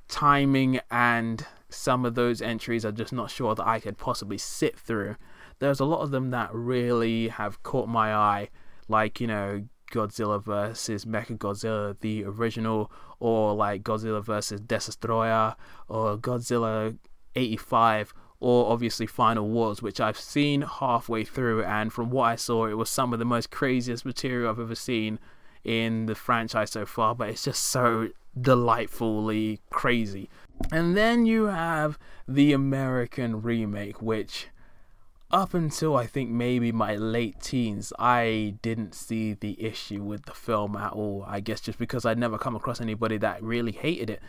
timing 0.08 0.80
and 0.90 1.46
some 1.68 2.04
of 2.04 2.14
those 2.14 2.42
entries 2.42 2.84
are 2.84 2.92
just 2.92 3.12
not 3.12 3.30
sure 3.30 3.54
that 3.54 3.66
I 3.66 3.80
could 3.80 3.98
possibly 3.98 4.38
sit 4.38 4.78
through, 4.78 5.16
there's 5.58 5.80
a 5.80 5.84
lot 5.84 6.00
of 6.00 6.10
them 6.10 6.30
that 6.30 6.50
really 6.52 7.28
have 7.28 7.62
caught 7.62 7.88
my 7.88 8.14
eye, 8.14 8.48
like, 8.88 9.20
you 9.20 9.26
know, 9.26 9.64
Godzilla 9.92 10.42
versus 10.42 11.04
Mechagodzilla, 11.04 11.98
the 12.00 12.24
original, 12.24 12.90
or 13.20 13.54
like 13.54 13.82
Godzilla 13.82 14.24
versus 14.24 14.60
Destoroyah, 14.60 15.54
or 15.88 16.16
Godzilla 16.16 16.96
85, 17.36 18.14
or 18.42 18.72
obviously 18.72 19.06
Final 19.06 19.48
Wars, 19.48 19.80
which 19.80 20.00
I've 20.00 20.18
seen 20.18 20.62
halfway 20.62 21.24
through, 21.24 21.62
and 21.62 21.92
from 21.92 22.10
what 22.10 22.24
I 22.24 22.34
saw, 22.34 22.66
it 22.66 22.74
was 22.74 22.90
some 22.90 23.12
of 23.12 23.20
the 23.20 23.24
most 23.24 23.52
craziest 23.52 24.04
material 24.04 24.50
I've 24.50 24.58
ever 24.58 24.74
seen 24.74 25.20
in 25.62 26.06
the 26.06 26.16
franchise 26.16 26.72
so 26.72 26.84
far, 26.84 27.14
but 27.14 27.28
it's 27.28 27.44
just 27.44 27.62
so 27.62 28.08
delightfully 28.38 29.60
crazy. 29.70 30.28
And 30.72 30.96
then 30.96 31.24
you 31.24 31.44
have 31.44 32.00
the 32.26 32.52
American 32.52 33.42
remake, 33.42 34.02
which 34.02 34.48
up 35.30 35.54
until 35.54 35.96
I 35.96 36.06
think 36.06 36.28
maybe 36.28 36.72
my 36.72 36.96
late 36.96 37.40
teens, 37.40 37.92
I 37.96 38.56
didn't 38.60 38.92
see 38.92 39.34
the 39.34 39.62
issue 39.62 40.02
with 40.02 40.24
the 40.24 40.34
film 40.34 40.74
at 40.74 40.92
all. 40.92 41.24
I 41.28 41.38
guess 41.38 41.60
just 41.60 41.78
because 41.78 42.04
I'd 42.04 42.18
never 42.18 42.38
come 42.38 42.56
across 42.56 42.80
anybody 42.80 43.18
that 43.18 43.40
really 43.40 43.72
hated 43.72 44.10
it, 44.10 44.20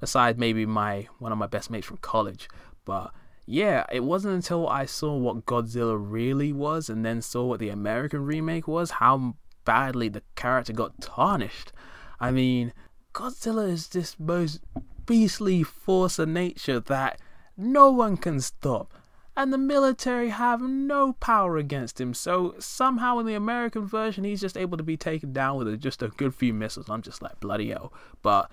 besides 0.00 0.36
maybe 0.38 0.66
my 0.66 1.06
one 1.20 1.30
of 1.30 1.38
my 1.38 1.46
best 1.46 1.70
mates 1.70 1.86
from 1.86 1.98
college. 1.98 2.48
But 2.84 3.12
yeah, 3.46 3.84
it 3.90 4.04
wasn't 4.04 4.34
until 4.34 4.68
I 4.68 4.86
saw 4.86 5.16
what 5.16 5.44
Godzilla 5.46 5.96
really 5.98 6.52
was 6.52 6.88
and 6.88 7.04
then 7.04 7.22
saw 7.22 7.44
what 7.44 7.60
the 7.60 7.68
American 7.68 8.24
remake 8.24 8.68
was, 8.68 8.92
how 8.92 9.34
badly 9.64 10.08
the 10.08 10.22
character 10.34 10.72
got 10.72 11.00
tarnished. 11.00 11.72
I 12.18 12.30
mean, 12.30 12.72
Godzilla 13.12 13.68
is 13.68 13.88
this 13.88 14.18
most 14.18 14.60
beastly 15.06 15.62
force 15.62 16.18
of 16.18 16.28
nature 16.28 16.80
that 16.80 17.20
no 17.56 17.90
one 17.90 18.16
can 18.16 18.40
stop. 18.40 18.92
And 19.36 19.52
the 19.52 19.58
military 19.58 20.28
have 20.28 20.60
no 20.60 21.14
power 21.14 21.56
against 21.56 22.00
him. 22.00 22.14
So 22.14 22.54
somehow 22.58 23.18
in 23.18 23.26
the 23.26 23.34
American 23.34 23.86
version, 23.86 24.24
he's 24.24 24.40
just 24.40 24.56
able 24.56 24.76
to 24.76 24.82
be 24.82 24.96
taken 24.96 25.32
down 25.32 25.56
with 25.56 25.80
just 25.80 26.02
a 26.02 26.08
good 26.08 26.34
few 26.34 26.52
missiles. 26.52 26.90
I'm 26.90 27.00
just 27.00 27.22
like, 27.22 27.40
bloody 27.40 27.70
hell. 27.70 27.92
But 28.22 28.50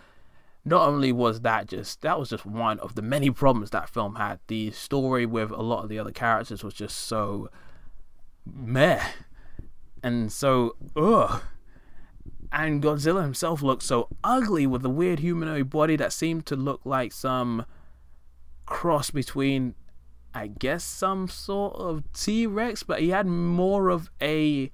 not 0.67 0.85
only 0.85 1.13
was 1.13 1.41
that 1.41 1.67
just 1.67 2.01
that 2.01 2.19
was 2.19 2.29
just 2.29 2.45
one 2.45 2.77
of 2.79 2.95
the 2.95 3.01
many 3.01 3.31
problems 3.31 3.69
that 3.69 3.87
film 3.87 4.15
had. 4.15 4.39
The 4.47 4.71
story 4.71 5.25
with 5.25 5.49
a 5.51 5.61
lot 5.61 5.83
of 5.83 5.89
the 5.89 5.97
other 5.97 6.11
characters 6.11 6.61
was 6.61 6.73
just 6.73 6.97
so 6.97 7.49
meh, 8.45 9.01
and 10.03 10.29
so 10.31 10.75
ugh. 10.95 11.41
And 12.51 12.83
Godzilla 12.83 13.23
himself 13.23 13.61
looked 13.61 13.83
so 13.83 14.09
ugly 14.23 14.67
with 14.67 14.85
a 14.85 14.89
weird 14.89 15.19
humanoid 15.19 15.69
body 15.69 15.95
that 15.95 16.11
seemed 16.11 16.45
to 16.47 16.55
look 16.55 16.81
like 16.85 17.13
some 17.13 17.65
cross 18.65 19.09
between, 19.09 19.73
I 20.33 20.47
guess, 20.47 20.83
some 20.83 21.29
sort 21.29 21.75
of 21.75 22.03
T 22.11 22.45
Rex, 22.45 22.83
but 22.83 22.99
he 22.99 23.09
had 23.09 23.25
more 23.25 23.89
of 23.89 24.09
a 24.21 24.69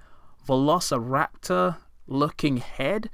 Velociraptor 0.48 1.78
looking 2.08 2.58
head 2.58 3.10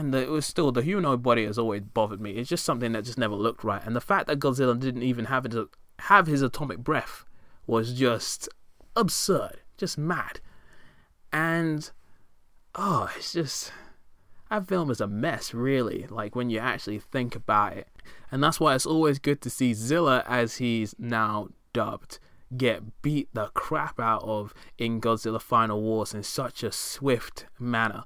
and 0.00 0.14
the, 0.14 0.22
it 0.22 0.30
was 0.30 0.46
still 0.46 0.72
the 0.72 0.82
humanoid 0.82 1.22
body 1.22 1.44
has 1.44 1.58
always 1.58 1.82
bothered 1.82 2.22
me. 2.22 2.32
It's 2.32 2.48
just 2.48 2.64
something 2.64 2.92
that 2.92 3.04
just 3.04 3.18
never 3.18 3.34
looked 3.34 3.62
right, 3.62 3.82
and 3.84 3.94
the 3.94 4.00
fact 4.00 4.26
that 4.28 4.40
Godzilla 4.40 4.78
didn't 4.78 5.02
even 5.02 5.26
have 5.26 5.44
it 5.44 5.54
have 6.00 6.26
his 6.26 6.40
atomic 6.40 6.78
breath 6.78 7.26
was 7.66 7.92
just 7.92 8.48
absurd, 8.96 9.60
just 9.76 9.98
mad, 9.98 10.40
and 11.32 11.90
oh, 12.74 13.10
it's 13.14 13.34
just 13.34 13.72
that 14.48 14.66
film 14.66 14.90
is 14.90 15.02
a 15.02 15.06
mess, 15.06 15.52
really. 15.52 16.06
Like 16.08 16.34
when 16.34 16.48
you 16.48 16.58
actually 16.58 16.98
think 16.98 17.36
about 17.36 17.76
it, 17.76 17.88
and 18.32 18.42
that's 18.42 18.58
why 18.58 18.74
it's 18.74 18.86
always 18.86 19.18
good 19.18 19.42
to 19.42 19.50
see 19.50 19.74
Zilla, 19.74 20.24
as 20.26 20.56
he's 20.56 20.94
now 20.98 21.48
dubbed, 21.74 22.18
get 22.56 23.02
beat 23.02 23.28
the 23.34 23.48
crap 23.48 24.00
out 24.00 24.22
of 24.22 24.54
in 24.78 24.98
Godzilla 24.98 25.42
Final 25.42 25.82
Wars 25.82 26.14
in 26.14 26.22
such 26.22 26.62
a 26.62 26.72
swift 26.72 27.44
manner. 27.58 28.04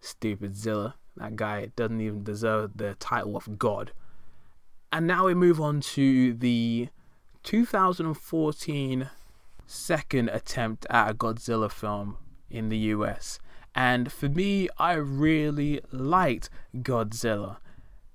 Stupid 0.00 0.56
Zilla. 0.56 0.94
That 1.16 1.36
guy 1.36 1.70
doesn't 1.76 2.00
even 2.00 2.24
deserve 2.24 2.76
the 2.76 2.94
title 2.94 3.36
of 3.36 3.58
God. 3.58 3.92
And 4.92 5.06
now 5.06 5.26
we 5.26 5.34
move 5.34 5.60
on 5.60 5.80
to 5.80 6.34
the 6.34 6.88
2014 7.42 9.10
second 9.66 10.28
attempt 10.28 10.86
at 10.90 11.10
a 11.10 11.14
Godzilla 11.14 11.70
film 11.70 12.16
in 12.50 12.68
the 12.68 12.78
US. 12.78 13.38
And 13.74 14.10
for 14.10 14.28
me, 14.28 14.68
I 14.78 14.94
really 14.94 15.80
liked 15.92 16.50
Godzilla, 16.76 17.58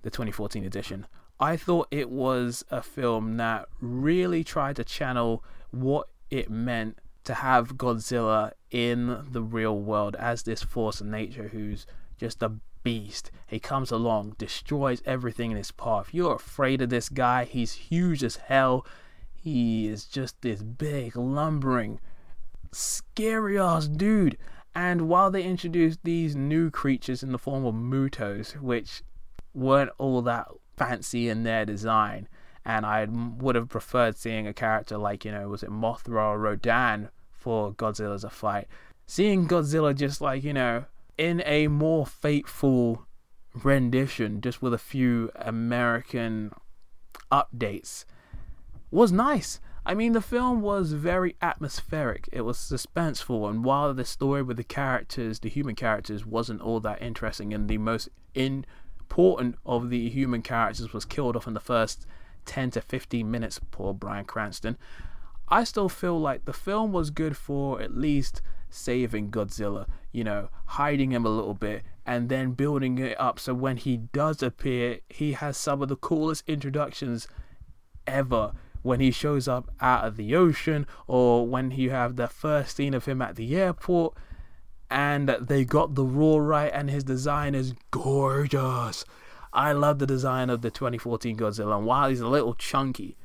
the 0.01 0.09
2014 0.09 0.65
edition. 0.65 1.07
I 1.39 1.57
thought 1.57 1.87
it 1.91 2.09
was 2.09 2.63
a 2.69 2.81
film 2.81 3.37
that 3.37 3.67
really 3.81 4.43
tried 4.43 4.75
to 4.77 4.83
channel 4.83 5.43
what 5.71 6.07
it 6.29 6.49
meant 6.49 6.99
to 7.25 7.35
have 7.35 7.75
Godzilla 7.75 8.51
in 8.71 9.25
the 9.31 9.41
real 9.41 9.77
world 9.79 10.15
as 10.17 10.43
this 10.43 10.63
force 10.63 11.01
of 11.01 11.07
nature 11.07 11.49
who's 11.49 11.85
just 12.17 12.41
a 12.43 12.53
beast. 12.85 13.31
He 13.47 13.59
comes 13.59 13.91
along, 13.91 14.35
destroys 14.37 15.01
everything 15.05 15.51
in 15.51 15.57
his 15.57 15.71
path. 15.71 16.09
You're 16.13 16.35
afraid 16.35 16.81
of 16.81 16.89
this 16.89 17.09
guy. 17.09 17.43
He's 17.43 17.73
huge 17.73 18.23
as 18.23 18.37
hell. 18.37 18.85
He 19.33 19.87
is 19.87 20.05
just 20.05 20.41
this 20.41 20.63
big, 20.63 21.17
lumbering, 21.17 21.99
scary 22.71 23.59
ass 23.59 23.87
dude. 23.87 24.37
And 24.73 25.09
while 25.09 25.31
they 25.31 25.43
introduced 25.43 25.99
these 26.03 26.35
new 26.35 26.69
creatures 26.69 27.23
in 27.23 27.31
the 27.31 27.37
form 27.37 27.65
of 27.65 27.73
Mutos, 27.75 28.53
which 28.61 29.01
weren't 29.53 29.91
all 29.97 30.21
that 30.21 30.47
fancy 30.77 31.27
in 31.27 31.43
their 31.43 31.65
design, 31.65 32.27
and 32.63 32.85
I 32.85 33.05
would 33.05 33.55
have 33.55 33.69
preferred 33.69 34.17
seeing 34.17 34.47
a 34.47 34.53
character 34.53 34.97
like, 34.97 35.25
you 35.25 35.31
know, 35.31 35.49
was 35.49 35.63
it 35.63 35.69
Mothra 35.69 36.31
or 36.31 36.39
Rodan 36.39 37.09
for 37.31 37.73
Godzilla 37.73 38.15
as 38.15 38.23
a 38.23 38.29
fight. 38.29 38.67
Seeing 39.05 39.47
Godzilla 39.47 39.95
just 39.95 40.19
like, 40.19 40.43
you 40.43 40.53
know, 40.53 40.85
in 41.17 41.41
a 41.45 41.67
more 41.67 42.05
fateful 42.05 43.05
rendition, 43.53 44.41
just 44.41 44.61
with 44.61 44.73
a 44.73 44.77
few 44.77 45.31
American 45.35 46.51
updates, 47.31 48.05
was 48.91 49.11
nice. 49.11 49.59
I 49.85 49.93
mean, 49.93 50.13
the 50.13 50.21
film 50.21 50.61
was 50.61 50.93
very 50.93 51.35
atmospheric. 51.41 52.27
It 52.31 52.41
was 52.41 52.57
suspenseful, 52.57 53.49
and 53.49 53.63
while 53.63 53.93
the 53.93 54.05
story 54.05 54.41
with 54.41 54.57
the 54.57 54.63
characters, 54.63 55.39
the 55.39 55.49
human 55.49 55.75
characters, 55.75 56.25
wasn't 56.25 56.61
all 56.61 56.79
that 56.79 57.01
interesting, 57.01 57.53
and 57.53 57.69
the 57.69 57.77
most 57.77 58.09
important 58.33 59.55
of 59.65 59.89
the 59.89 60.09
human 60.09 60.41
characters 60.41 60.91
was 60.91 61.05
killed 61.05 61.35
off 61.35 61.47
in 61.47 61.53
the 61.53 61.59
first 61.59 62.07
10 62.45 62.71
to 62.71 62.81
15 62.81 63.29
minutes, 63.29 63.59
poor 63.71 63.93
Bryan 63.93 64.25
Cranston, 64.25 64.77
I 65.47 65.63
still 65.63 65.89
feel 65.89 66.19
like 66.19 66.45
the 66.45 66.53
film 66.53 66.91
was 66.91 67.11
good 67.11 67.37
for 67.37 67.79
at 67.81 67.95
least 67.95 68.41
saving 68.75 69.31
Godzilla, 69.31 69.87
you 70.11 70.23
know, 70.23 70.49
hiding 70.65 71.11
him 71.11 71.25
a 71.25 71.29
little 71.29 71.53
bit 71.53 71.83
and 72.05 72.29
then 72.29 72.51
building 72.51 72.97
it 72.99 73.19
up 73.19 73.39
so 73.39 73.53
when 73.53 73.77
he 73.77 73.97
does 73.97 74.43
appear, 74.43 74.99
he 75.09 75.33
has 75.33 75.57
some 75.57 75.81
of 75.81 75.89
the 75.89 75.95
coolest 75.95 76.43
introductions 76.47 77.27
ever. 78.05 78.51
When 78.83 78.99
he 78.99 79.09
shows 79.09 79.47
up 79.47 79.71
out 79.81 80.05
of 80.05 80.15
the 80.15 80.35
ocean, 80.35 80.85
or 81.07 81.47
when 81.47 81.71
you 81.71 81.89
have 81.89 82.17
the 82.17 82.27
first 82.27 82.75
scene 82.75 82.93
of 82.93 83.05
him 83.05 83.19
at 83.19 83.35
the 83.35 83.55
airport, 83.55 84.15
and 84.91 85.27
they 85.27 85.65
got 85.65 85.95
the 85.95 86.05
roar 86.05 86.43
right, 86.43 86.71
and 86.71 86.91
his 86.91 87.03
design 87.03 87.55
is 87.55 87.73
gorgeous. 87.89 89.03
I 89.51 89.71
love 89.71 89.97
the 89.97 90.05
design 90.05 90.51
of 90.51 90.61
the 90.61 90.69
2014 90.69 91.35
Godzilla, 91.35 91.77
and 91.77 91.87
while 91.87 92.09
he's 92.09 92.19
a 92.19 92.27
little 92.27 92.53
chunky, 92.53 93.17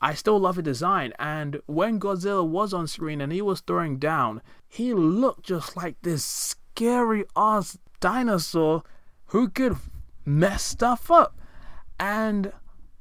I 0.00 0.14
still 0.14 0.38
love 0.38 0.56
the 0.56 0.62
design. 0.62 1.12
And 1.18 1.60
when 1.66 1.98
Godzilla 1.98 2.46
was 2.46 2.74
on 2.74 2.86
screen 2.86 3.20
and 3.20 3.32
he 3.32 3.42
was 3.42 3.60
throwing 3.60 3.98
down, 3.98 4.42
he 4.68 4.92
looked 4.92 5.46
just 5.46 5.76
like 5.76 5.96
this 6.02 6.24
scary 6.24 7.24
ass 7.34 7.78
dinosaur 8.00 8.82
who 9.26 9.48
could 9.48 9.76
mess 10.24 10.62
stuff 10.62 11.10
up. 11.10 11.38
And 11.98 12.52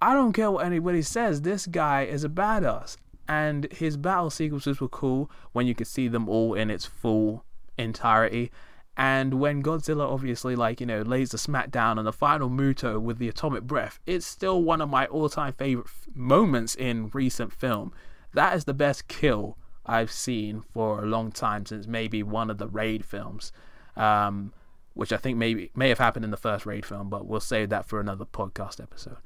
I 0.02 0.14
don't 0.14 0.34
care 0.34 0.52
what 0.52 0.66
anybody 0.66 1.02
says, 1.02 1.42
this 1.42 1.68
guy 1.68 2.04
is 2.04 2.24
a 2.24 2.30
badass. 2.30 2.98
And 3.28 3.68
his 3.72 3.98
battle 3.98 4.30
sequences 4.30 4.80
were 4.80 4.88
cool 4.88 5.32
when 5.52 5.66
you 5.66 5.76
could 5.76 5.88
see 5.88 6.08
them 6.08 6.30
all 6.30 6.54
in 6.54 6.70
its 6.70 6.86
full 6.86 7.44
entirety. 7.78 8.52
And 8.98 9.36
when 9.36 9.62
Godzilla 9.62 10.10
obviously 10.10 10.56
like, 10.56 10.80
you 10.80 10.86
know, 10.86 11.02
lays 11.02 11.32
the 11.32 11.38
smackdown 11.38 11.98
on 11.98 12.06
the 12.06 12.14
final 12.14 12.50
Muto 12.50 13.00
with 13.02 13.18
the 13.18 13.28
atomic 13.28 13.64
breath, 13.64 14.00
it's 14.06 14.26
still 14.26 14.64
one 14.64 14.82
of 14.82 14.90
my 14.90 15.06
all-time 15.08 15.54
favorite 15.54 15.88
f- 15.88 16.08
moments 16.14 16.76
in 16.76 17.10
recent 17.14 17.52
film. 17.52 17.92
That 18.34 18.56
is 18.56 18.64
the 18.64 18.74
best 18.74 19.08
kill 19.08 19.58
I've 19.86 20.12
seen 20.12 20.62
for 20.74 21.04
a 21.04 21.06
long 21.06 21.32
time 21.32 21.66
since 21.66 21.88
maybe 21.88 22.24
one 22.24 22.50
of 22.50 22.58
the 22.58 22.68
Raid 22.68 23.04
films. 23.04 23.52
Um, 23.98 24.54
which 24.96 25.12
I 25.12 25.18
think 25.18 25.38
maybe 25.38 25.72
may 25.76 25.90
have 25.90 26.00
happened 26.00 26.26
in 26.26 26.32
the 26.32 26.38
first 26.38 26.66
Raid 26.66 26.86
film, 26.86 27.10
but 27.10 27.28
we'll 27.28 27.42
save 27.42 27.70
that 27.70 27.86
for 27.86 28.00
another 28.00 28.26
podcast 28.26 28.82
episode. 28.82 29.18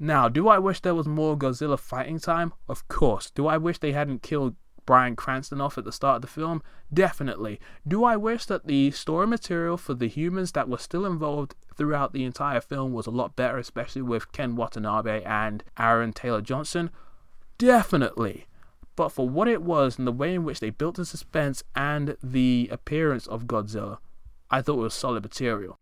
Now, 0.00 0.28
do 0.28 0.48
I 0.48 0.58
wish 0.58 0.80
there 0.80 0.94
was 0.94 1.06
more 1.06 1.36
Godzilla 1.36 1.78
fighting 1.78 2.18
time? 2.18 2.54
Of 2.68 2.88
course. 2.88 3.30
Do 3.30 3.46
I 3.46 3.58
wish 3.58 3.78
they 3.78 3.92
hadn't 3.92 4.22
killed 4.22 4.56
Bryan 4.88 5.16
Cranston 5.16 5.60
off 5.60 5.76
at 5.76 5.84
the 5.84 5.92
start 5.92 6.16
of 6.16 6.22
the 6.22 6.28
film? 6.28 6.62
Definitely. 6.90 7.60
Do 7.86 8.04
I 8.04 8.16
wish 8.16 8.46
that 8.46 8.66
the 8.66 8.90
story 8.90 9.26
material 9.26 9.76
for 9.76 9.92
the 9.92 10.08
humans 10.08 10.52
that 10.52 10.66
were 10.66 10.78
still 10.78 11.04
involved 11.04 11.54
throughout 11.76 12.14
the 12.14 12.24
entire 12.24 12.62
film 12.62 12.94
was 12.94 13.06
a 13.06 13.10
lot 13.10 13.36
better, 13.36 13.58
especially 13.58 14.00
with 14.00 14.32
Ken 14.32 14.56
Watanabe 14.56 15.22
and 15.24 15.62
Aaron 15.78 16.14
Taylor 16.14 16.40
Johnson? 16.40 16.88
Definitely. 17.58 18.46
But 18.96 19.10
for 19.10 19.28
what 19.28 19.46
it 19.46 19.60
was 19.60 19.98
and 19.98 20.06
the 20.06 20.10
way 20.10 20.34
in 20.34 20.42
which 20.42 20.60
they 20.60 20.70
built 20.70 20.96
the 20.96 21.04
suspense 21.04 21.62
and 21.76 22.16
the 22.22 22.70
appearance 22.72 23.26
of 23.26 23.44
Godzilla, 23.44 23.98
I 24.50 24.62
thought 24.62 24.78
it 24.78 24.84
was 24.84 24.94
solid 24.94 25.22
material. 25.22 25.78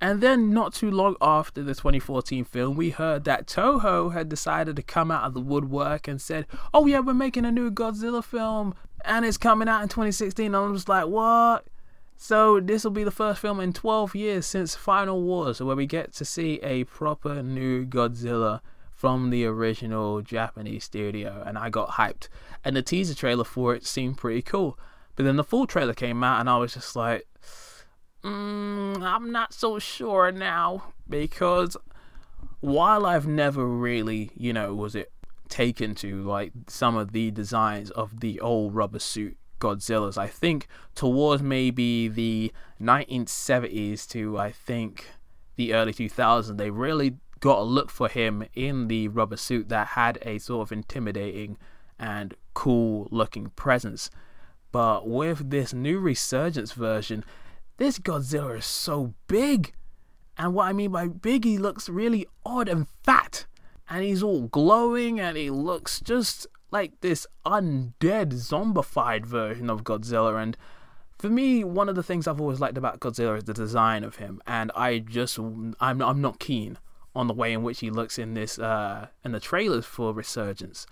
And 0.00 0.22
then, 0.22 0.50
not 0.50 0.72
too 0.72 0.90
long 0.90 1.16
after 1.20 1.62
the 1.62 1.74
2014 1.74 2.44
film, 2.44 2.74
we 2.74 2.90
heard 2.90 3.24
that 3.24 3.46
Toho 3.46 4.12
had 4.14 4.30
decided 4.30 4.76
to 4.76 4.82
come 4.82 5.10
out 5.10 5.24
of 5.24 5.34
the 5.34 5.40
woodwork 5.40 6.08
and 6.08 6.20
said, 6.20 6.46
Oh, 6.72 6.86
yeah, 6.86 7.00
we're 7.00 7.12
making 7.12 7.44
a 7.44 7.52
new 7.52 7.70
Godzilla 7.70 8.24
film 8.24 8.74
and 9.04 9.24
it's 9.24 9.36
coming 9.36 9.68
out 9.68 9.82
in 9.82 9.88
2016. 9.88 10.46
And 10.46 10.56
I 10.56 10.60
was 10.60 10.88
like, 10.88 11.06
What? 11.06 11.66
So, 12.16 12.60
this 12.60 12.84
will 12.84 12.90
be 12.92 13.04
the 13.04 13.10
first 13.10 13.40
film 13.40 13.60
in 13.60 13.74
12 13.74 14.14
years 14.14 14.46
since 14.46 14.74
Final 14.74 15.20
Wars 15.22 15.60
where 15.60 15.76
we 15.76 15.86
get 15.86 16.14
to 16.14 16.24
see 16.24 16.60
a 16.62 16.84
proper 16.84 17.42
new 17.42 17.84
Godzilla 17.84 18.60
from 18.90 19.30
the 19.30 19.44
original 19.44 20.22
Japanese 20.22 20.84
studio. 20.84 21.42
And 21.46 21.58
I 21.58 21.68
got 21.68 21.90
hyped. 21.90 22.28
And 22.64 22.74
the 22.74 22.82
teaser 22.82 23.14
trailer 23.14 23.44
for 23.44 23.74
it 23.74 23.86
seemed 23.86 24.16
pretty 24.18 24.42
cool. 24.42 24.78
But 25.16 25.24
then 25.24 25.36
the 25.36 25.44
full 25.44 25.66
trailer 25.66 25.94
came 25.94 26.22
out 26.24 26.40
and 26.40 26.48
I 26.48 26.56
was 26.56 26.74
just 26.74 26.96
like, 26.96 27.26
Mm, 28.22 29.02
I'm 29.02 29.32
not 29.32 29.52
so 29.52 29.78
sure 29.78 30.30
now 30.30 30.92
because 31.08 31.76
while 32.60 33.06
I've 33.06 33.26
never 33.26 33.66
really, 33.66 34.30
you 34.34 34.52
know, 34.52 34.74
was 34.74 34.94
it 34.94 35.12
taken 35.48 35.94
to 35.96 36.22
like 36.22 36.52
some 36.68 36.96
of 36.96 37.12
the 37.12 37.30
designs 37.30 37.90
of 37.90 38.20
the 38.20 38.40
old 38.40 38.74
rubber 38.74 38.98
suit 38.98 39.36
Godzillas, 39.58 40.18
I 40.18 40.26
think 40.26 40.66
towards 40.94 41.42
maybe 41.42 42.08
the 42.08 42.52
1970s 42.80 44.08
to 44.08 44.38
I 44.38 44.52
think 44.52 45.06
the 45.56 45.74
early 45.74 45.92
2000s, 45.92 46.56
they 46.56 46.70
really 46.70 47.16
got 47.40 47.60
a 47.60 47.62
look 47.62 47.90
for 47.90 48.08
him 48.08 48.44
in 48.54 48.88
the 48.88 49.08
rubber 49.08 49.36
suit 49.36 49.68
that 49.70 49.88
had 49.88 50.18
a 50.22 50.38
sort 50.38 50.68
of 50.68 50.72
intimidating 50.72 51.56
and 51.98 52.34
cool 52.54 53.08
looking 53.10 53.50
presence. 53.56 54.10
But 54.72 55.08
with 55.08 55.50
this 55.50 55.72
new 55.72 55.98
resurgence 55.98 56.72
version, 56.72 57.24
this 57.80 57.98
Godzilla 57.98 58.58
is 58.58 58.66
so 58.66 59.14
big. 59.26 59.72
And 60.36 60.52
what 60.52 60.68
I 60.68 60.74
mean 60.74 60.92
by 60.92 61.08
big, 61.08 61.46
he 61.46 61.56
looks 61.56 61.88
really 61.88 62.26
odd 62.44 62.68
and 62.68 62.86
fat. 63.02 63.46
And 63.88 64.04
he's 64.04 64.22
all 64.22 64.42
glowing 64.42 65.18
and 65.18 65.34
he 65.34 65.48
looks 65.48 65.98
just 65.98 66.46
like 66.70 67.00
this 67.00 67.26
undead, 67.46 68.34
zombified 68.34 69.24
version 69.24 69.70
of 69.70 69.82
Godzilla. 69.82 70.40
And 70.42 70.58
for 71.18 71.30
me, 71.30 71.64
one 71.64 71.88
of 71.88 71.94
the 71.94 72.02
things 72.02 72.28
I've 72.28 72.40
always 72.40 72.60
liked 72.60 72.76
about 72.76 73.00
Godzilla 73.00 73.38
is 73.38 73.44
the 73.44 73.54
design 73.54 74.04
of 74.04 74.16
him. 74.16 74.42
And 74.46 74.70
I 74.76 74.98
just, 74.98 75.38
I'm, 75.38 75.74
I'm 75.80 76.20
not 76.20 76.38
keen 76.38 76.76
on 77.14 77.28
the 77.28 77.34
way 77.34 77.50
in 77.54 77.62
which 77.62 77.80
he 77.80 77.88
looks 77.88 78.18
in 78.18 78.34
this, 78.34 78.58
uh, 78.58 79.06
in 79.24 79.32
the 79.32 79.40
trailers 79.40 79.86
for 79.86 80.12
Resurgence. 80.12 80.86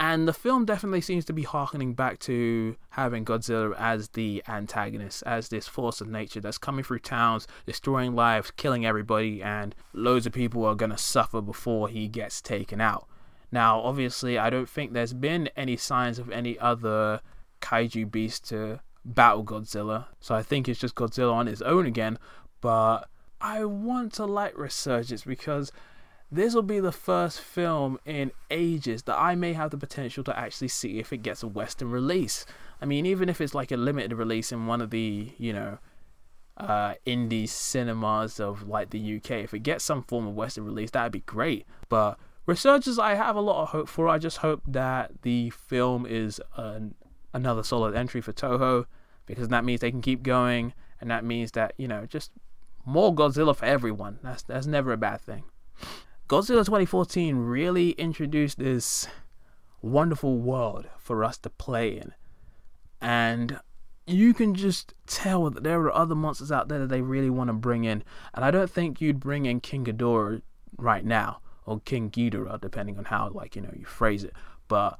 And 0.00 0.28
the 0.28 0.32
film 0.32 0.64
definitely 0.64 1.00
seems 1.00 1.24
to 1.24 1.32
be 1.32 1.42
harkening 1.42 1.94
back 1.94 2.20
to 2.20 2.76
having 2.90 3.24
Godzilla 3.24 3.74
as 3.76 4.10
the 4.10 4.44
antagonist, 4.46 5.24
as 5.26 5.48
this 5.48 5.66
force 5.66 6.00
of 6.00 6.06
nature 6.08 6.40
that's 6.40 6.56
coming 6.56 6.84
through 6.84 7.00
towns, 7.00 7.48
destroying 7.66 8.14
lives, 8.14 8.52
killing 8.52 8.86
everybody, 8.86 9.42
and 9.42 9.74
loads 9.92 10.24
of 10.24 10.32
people 10.32 10.64
are 10.64 10.76
going 10.76 10.92
to 10.92 10.98
suffer 10.98 11.40
before 11.40 11.88
he 11.88 12.06
gets 12.06 12.40
taken 12.40 12.80
out. 12.80 13.08
Now, 13.50 13.80
obviously, 13.80 14.38
I 14.38 14.50
don't 14.50 14.68
think 14.68 14.92
there's 14.92 15.14
been 15.14 15.48
any 15.56 15.76
signs 15.76 16.20
of 16.20 16.30
any 16.30 16.56
other 16.60 17.20
kaiju 17.60 18.10
beast 18.10 18.48
to 18.50 18.80
battle 19.04 19.44
Godzilla, 19.44 20.06
so 20.20 20.34
I 20.34 20.44
think 20.44 20.68
it's 20.68 20.78
just 20.78 20.94
Godzilla 20.94 21.32
on 21.32 21.46
his 21.48 21.62
own 21.62 21.86
again, 21.86 22.18
but 22.60 23.08
I 23.40 23.64
want 23.64 24.12
to 24.14 24.26
like 24.26 24.56
Resurgence 24.56 25.24
because 25.24 25.72
this 26.30 26.54
will 26.54 26.62
be 26.62 26.80
the 26.80 26.92
first 26.92 27.40
film 27.40 27.98
in 28.04 28.32
ages 28.50 29.04
that 29.04 29.18
I 29.18 29.34
may 29.34 29.54
have 29.54 29.70
the 29.70 29.78
potential 29.78 30.22
to 30.24 30.38
actually 30.38 30.68
see 30.68 30.98
if 30.98 31.12
it 31.12 31.18
gets 31.18 31.42
a 31.42 31.48
Western 31.48 31.90
release. 31.90 32.44
I 32.82 32.86
mean, 32.86 33.06
even 33.06 33.28
if 33.28 33.40
it's 33.40 33.54
like 33.54 33.72
a 33.72 33.76
limited 33.76 34.14
release 34.14 34.52
in 34.52 34.66
one 34.66 34.80
of 34.80 34.90
the, 34.90 35.32
you 35.38 35.52
know, 35.52 35.78
uh, 36.58 36.94
indie 37.06 37.48
cinemas 37.48 38.40
of 38.40 38.68
like 38.68 38.90
the 38.90 39.16
UK, 39.16 39.30
if 39.30 39.54
it 39.54 39.60
gets 39.60 39.84
some 39.84 40.02
form 40.02 40.26
of 40.26 40.34
Western 40.34 40.64
release, 40.64 40.90
that'd 40.90 41.12
be 41.12 41.20
great. 41.20 41.66
But 41.88 42.18
Resurgence, 42.46 42.98
I 42.98 43.14
have 43.14 43.36
a 43.36 43.40
lot 43.40 43.62
of 43.62 43.68
hope 43.68 43.88
for. 43.88 44.08
I 44.08 44.18
just 44.18 44.38
hope 44.38 44.62
that 44.66 45.22
the 45.22 45.50
film 45.50 46.06
is 46.06 46.40
an, 46.56 46.94
another 47.32 47.62
solid 47.62 47.94
entry 47.94 48.20
for 48.20 48.32
Toho 48.32 48.86
because 49.26 49.48
that 49.48 49.64
means 49.64 49.80
they 49.80 49.90
can 49.90 50.00
keep 50.00 50.22
going, 50.22 50.72
and 51.00 51.10
that 51.10 51.24
means 51.24 51.52
that 51.52 51.74
you 51.76 51.86
know 51.86 52.06
just 52.06 52.32
more 52.86 53.14
Godzilla 53.14 53.54
for 53.54 53.66
everyone. 53.66 54.18
That's 54.22 54.42
that's 54.42 54.66
never 54.66 54.92
a 54.92 54.96
bad 54.96 55.20
thing. 55.20 55.44
Godzilla 56.28 56.62
2014 56.62 57.36
really 57.36 57.92
introduced 57.92 58.58
this 58.58 59.08
wonderful 59.80 60.36
world 60.36 60.86
for 60.98 61.24
us 61.24 61.38
to 61.38 61.48
play 61.48 61.96
in. 61.96 62.12
And 63.00 63.60
you 64.06 64.34
can 64.34 64.54
just 64.54 64.92
tell 65.06 65.48
that 65.48 65.62
there 65.62 65.80
are 65.80 65.94
other 65.94 66.14
monsters 66.14 66.52
out 66.52 66.68
there 66.68 66.80
that 66.80 66.90
they 66.90 67.00
really 67.00 67.30
want 67.30 67.48
to 67.48 67.54
bring 67.54 67.84
in. 67.84 68.04
And 68.34 68.44
I 68.44 68.50
don't 68.50 68.70
think 68.70 69.00
you'd 69.00 69.20
bring 69.20 69.46
in 69.46 69.60
King 69.60 69.86
Ghidorah 69.86 70.42
right 70.76 71.02
now, 71.02 71.40
or 71.64 71.80
King 71.80 72.10
Ghidorah, 72.10 72.60
depending 72.60 72.98
on 72.98 73.06
how, 73.06 73.30
like, 73.30 73.56
you 73.56 73.62
know, 73.62 73.72
you 73.74 73.86
phrase 73.86 74.22
it. 74.22 74.34
But 74.68 74.98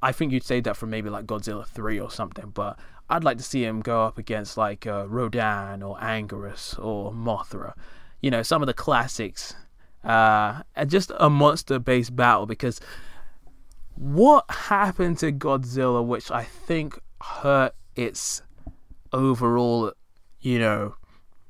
I 0.00 0.12
think 0.12 0.30
you'd 0.30 0.44
say 0.44 0.60
that 0.60 0.76
for 0.76 0.86
maybe 0.86 1.10
like 1.10 1.26
Godzilla 1.26 1.66
3 1.66 1.98
or 1.98 2.10
something. 2.12 2.50
But 2.50 2.78
I'd 3.10 3.24
like 3.24 3.38
to 3.38 3.44
see 3.44 3.64
him 3.64 3.80
go 3.80 4.04
up 4.04 4.16
against 4.16 4.56
like 4.56 4.86
uh, 4.86 5.08
Rodan 5.08 5.82
or 5.82 5.96
Anguirus 5.96 6.78
or 6.78 7.12
Mothra. 7.12 7.72
You 8.20 8.30
know, 8.30 8.44
some 8.44 8.62
of 8.62 8.68
the 8.68 8.74
classics 8.74 9.56
uh, 10.04 10.62
just 10.86 11.12
a 11.18 11.30
monster 11.30 11.78
based 11.78 12.14
battle 12.16 12.46
because 12.46 12.80
what 13.94 14.44
happened 14.50 15.18
to 15.18 15.32
Godzilla, 15.32 16.04
which 16.04 16.30
I 16.30 16.44
think 16.44 16.98
hurt 17.20 17.74
its 17.94 18.42
overall, 19.12 19.92
you 20.40 20.58
know, 20.58 20.96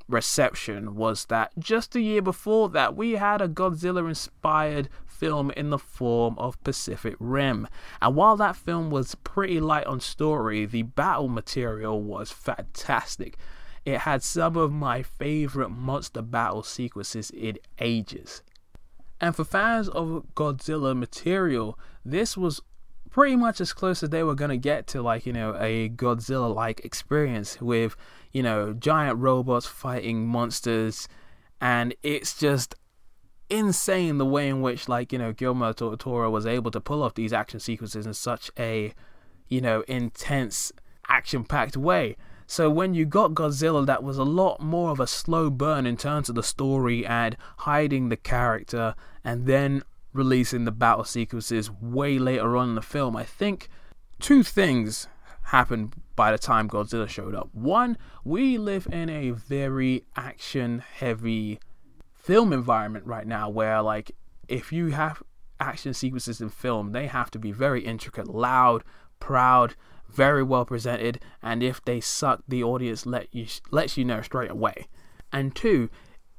reception, 0.08 0.94
was 0.94 1.26
that 1.26 1.52
just 1.58 1.96
a 1.96 2.00
year 2.00 2.20
before 2.20 2.68
that 2.70 2.96
we 2.96 3.12
had 3.12 3.40
a 3.40 3.48
Godzilla 3.48 4.06
inspired 4.08 4.88
film 5.06 5.52
in 5.52 5.70
the 5.70 5.78
form 5.78 6.36
of 6.36 6.62
Pacific 6.64 7.14
Rim. 7.20 7.68
And 8.00 8.16
while 8.16 8.36
that 8.36 8.56
film 8.56 8.90
was 8.90 9.14
pretty 9.14 9.60
light 9.60 9.86
on 9.86 10.00
story, 10.00 10.66
the 10.66 10.82
battle 10.82 11.28
material 11.28 12.02
was 12.02 12.32
fantastic. 12.32 13.38
It 13.84 13.98
had 13.98 14.22
some 14.22 14.56
of 14.56 14.72
my 14.72 15.02
favorite 15.02 15.70
monster 15.70 16.22
battle 16.22 16.62
sequences 16.62 17.30
in 17.30 17.58
ages. 17.80 18.42
And 19.20 19.34
for 19.34 19.44
fans 19.44 19.88
of 19.88 20.24
Godzilla 20.34 20.96
material, 20.96 21.78
this 22.04 22.36
was 22.36 22.60
pretty 23.10 23.36
much 23.36 23.60
as 23.60 23.72
close 23.72 24.02
as 24.02 24.10
they 24.10 24.22
were 24.22 24.34
going 24.34 24.50
to 24.50 24.56
get 24.56 24.86
to 24.88 25.02
like, 25.02 25.26
you 25.26 25.32
know, 25.32 25.54
a 25.58 25.90
Godzilla 25.90 26.52
like 26.52 26.84
experience 26.84 27.60
with, 27.60 27.94
you 28.32 28.42
know, 28.42 28.72
giant 28.72 29.18
robots 29.18 29.66
fighting 29.66 30.26
monsters 30.26 31.08
and 31.60 31.94
it's 32.02 32.36
just 32.36 32.74
insane 33.48 34.18
the 34.18 34.26
way 34.26 34.48
in 34.48 34.62
which 34.62 34.88
like, 34.88 35.12
you 35.12 35.18
know, 35.18 35.32
Guillermo 35.32 35.72
del 35.72 35.96
Toro 35.96 36.30
was 36.30 36.46
able 36.46 36.70
to 36.70 36.80
pull 36.80 37.02
off 37.02 37.14
these 37.14 37.32
action 37.32 37.60
sequences 37.60 38.06
in 38.06 38.14
such 38.14 38.50
a, 38.58 38.92
you 39.48 39.60
know, 39.60 39.84
intense 39.86 40.72
action-packed 41.08 41.76
way. 41.76 42.16
So 42.52 42.68
when 42.68 42.92
you 42.92 43.06
got 43.06 43.32
Godzilla, 43.32 43.86
that 43.86 44.02
was 44.02 44.18
a 44.18 44.24
lot 44.24 44.60
more 44.60 44.90
of 44.90 45.00
a 45.00 45.06
slow 45.06 45.48
burn 45.48 45.86
in 45.86 45.96
terms 45.96 46.28
of 46.28 46.34
the 46.34 46.42
story 46.42 47.06
and 47.06 47.34
hiding 47.60 48.10
the 48.10 48.16
character, 48.18 48.94
and 49.24 49.46
then 49.46 49.84
releasing 50.12 50.66
the 50.66 50.70
battle 50.70 51.04
sequences 51.04 51.70
way 51.70 52.18
later 52.18 52.54
on 52.58 52.68
in 52.68 52.74
the 52.74 52.82
film. 52.82 53.16
I 53.16 53.24
think 53.24 53.70
two 54.20 54.42
things 54.42 55.08
happened 55.44 55.94
by 56.14 56.30
the 56.30 56.36
time 56.36 56.68
Godzilla 56.68 57.08
showed 57.08 57.34
up. 57.34 57.48
One, 57.54 57.96
we 58.22 58.58
live 58.58 58.86
in 58.92 59.08
a 59.08 59.30
very 59.30 60.04
action 60.14 60.80
heavy 60.80 61.58
film 62.12 62.52
environment 62.52 63.06
right 63.06 63.26
now 63.26 63.48
where 63.48 63.80
like 63.80 64.12
if 64.46 64.74
you 64.74 64.88
have 64.88 65.22
action 65.58 65.94
sequences 65.94 66.42
in 66.42 66.50
film, 66.50 66.92
they 66.92 67.06
have 67.06 67.30
to 67.30 67.38
be 67.38 67.50
very 67.50 67.80
intricate, 67.82 68.28
loud, 68.28 68.84
proud, 69.20 69.74
very 70.12 70.42
well 70.42 70.64
presented, 70.64 71.20
and 71.42 71.62
if 71.62 71.84
they 71.84 72.00
suck, 72.00 72.42
the 72.46 72.62
audience 72.62 73.06
let 73.06 73.34
you 73.34 73.46
lets 73.70 73.96
you 73.96 74.04
know 74.04 74.22
straight 74.22 74.50
away. 74.50 74.86
And 75.32 75.54
two, 75.54 75.88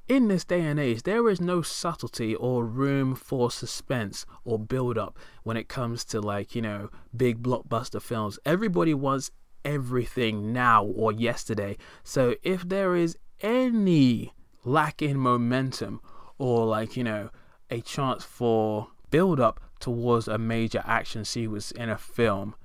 in 0.07 0.27
this 0.27 0.43
day 0.43 0.61
and 0.61 0.79
age, 0.79 1.03
there 1.03 1.29
is 1.29 1.39
no 1.39 1.61
subtlety 1.61 2.35
or 2.35 2.65
room 2.65 3.15
for 3.15 3.49
suspense 3.49 4.25
or 4.43 4.59
build 4.59 4.97
up 4.97 5.17
when 5.43 5.57
it 5.57 5.69
comes 5.69 6.03
to 6.05 6.19
like, 6.19 6.55
you 6.55 6.61
know, 6.61 6.89
big 7.15 7.41
blockbuster 7.41 8.01
films. 8.01 8.37
Everybody 8.45 8.93
wants 8.93 9.31
everything 9.63 10.51
now 10.51 10.83
or 10.83 11.11
yesterday. 11.11 11.77
So 12.03 12.35
if 12.43 12.67
there 12.67 12.95
is 12.95 13.17
any 13.41 14.33
lack 14.65 15.01
in 15.01 15.17
momentum 15.17 16.01
or 16.37 16.65
like, 16.65 16.97
you 16.97 17.03
know, 17.03 17.29
a 17.69 17.81
chance 17.81 18.23
for 18.23 18.89
build 19.09 19.39
up 19.39 19.59
towards 19.79 20.27
a 20.27 20.37
major 20.37 20.83
action 20.85 21.23
sequence 21.23 21.71
in 21.71 21.89
a 21.89 21.97
film, 21.97 22.55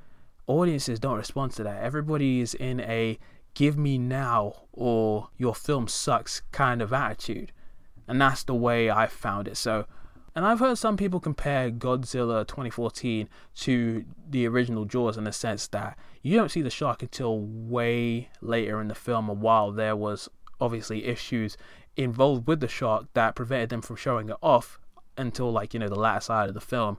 audiences 0.49 0.99
don't 0.99 1.17
respond 1.17 1.53
to 1.53 1.63
that. 1.63 1.83
Everybody 1.83 2.41
is 2.41 2.55
in 2.55 2.81
a 2.81 3.19
give 3.55 3.77
me 3.77 3.99
now 3.99 4.55
or 4.73 5.29
your 5.37 5.55
film 5.55 5.87
sucks 5.89 6.43
kind 6.53 6.83
of 6.83 6.93
attitude. 6.93 7.53
And 8.07 8.21
that's 8.21 8.43
the 8.43 8.55
way 8.55 8.91
I 8.91 9.07
found 9.07 9.49
it. 9.49 9.57
So, 9.57 9.87
and 10.35 10.47
I've 10.47 10.61
heard 10.61 10.79
some 10.79 10.97
people 10.97 11.21
compare 11.21 11.71
Godzilla 11.71 12.47
2014 12.47 13.29
to 13.57 14.05
the 14.31 14.47
original 14.47 14.85
Jaws 14.85 15.19
in 15.19 15.25
the 15.25 15.33
sense 15.33 15.67
that 15.69 15.99
you 16.23 16.37
don't 16.37 16.51
see 16.51 16.63
the 16.63 16.71
shark 16.71 17.03
until 17.03 17.41
way 17.41 18.31
later 18.41 18.81
in 18.81 18.89
the 18.89 18.95
film, 18.95 19.29
and 19.29 19.41
while 19.41 19.73
there 19.73 19.97
was 19.97 20.29
obviously 20.61 21.05
issues 21.05 21.57
involved 21.97 22.47
with 22.47 22.61
the 22.61 22.69
shark 22.69 23.07
that 23.15 23.35
prevented 23.35 23.71
them 23.71 23.83
from 23.83 23.97
showing 23.97 24.29
it 24.29 24.37
off 24.41 24.79
until 25.17 25.51
like 25.51 25.75
you 25.75 25.81
know 25.81 25.89
the 25.89 25.97
latter 25.97 26.21
side 26.21 26.49
of 26.49 26.55
the 26.55 26.61
film. 26.61 26.99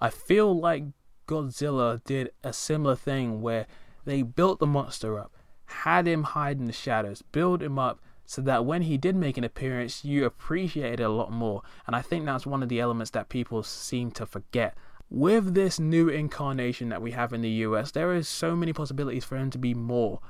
I 0.00 0.10
feel 0.10 0.58
like 0.58 0.84
Godzilla 1.26 2.02
did 2.04 2.30
a 2.42 2.52
similar 2.52 2.96
thing 2.96 3.40
where 3.40 3.66
they 4.04 4.22
built 4.22 4.60
the 4.60 4.66
monster 4.66 5.18
up, 5.18 5.32
had 5.66 6.06
him 6.06 6.22
hide 6.22 6.58
in 6.58 6.66
the 6.66 6.72
shadows, 6.72 7.22
build 7.32 7.62
him 7.62 7.78
up 7.78 8.00
so 8.24 8.42
that 8.42 8.64
when 8.64 8.82
he 8.82 8.96
did 8.96 9.16
make 9.16 9.38
an 9.38 9.44
appearance, 9.44 10.04
you 10.04 10.24
appreciated 10.24 11.00
it 11.00 11.04
a 11.04 11.08
lot 11.08 11.30
more. 11.30 11.62
And 11.86 11.94
I 11.94 12.02
think 12.02 12.24
that's 12.24 12.46
one 12.46 12.62
of 12.62 12.68
the 12.68 12.80
elements 12.80 13.10
that 13.12 13.28
people 13.28 13.62
seem 13.62 14.10
to 14.12 14.26
forget. 14.26 14.76
With 15.08 15.54
this 15.54 15.78
new 15.78 16.08
incarnation 16.08 16.88
that 16.88 17.00
we 17.00 17.12
have 17.12 17.32
in 17.32 17.42
the 17.42 17.48
US, 17.48 17.92
there 17.92 18.12
is 18.12 18.26
so 18.26 18.56
many 18.56 18.72
possibilities 18.72 19.24
for 19.24 19.36
him 19.36 19.50
to 19.50 19.58
be 19.58 19.74
more. 19.74 20.20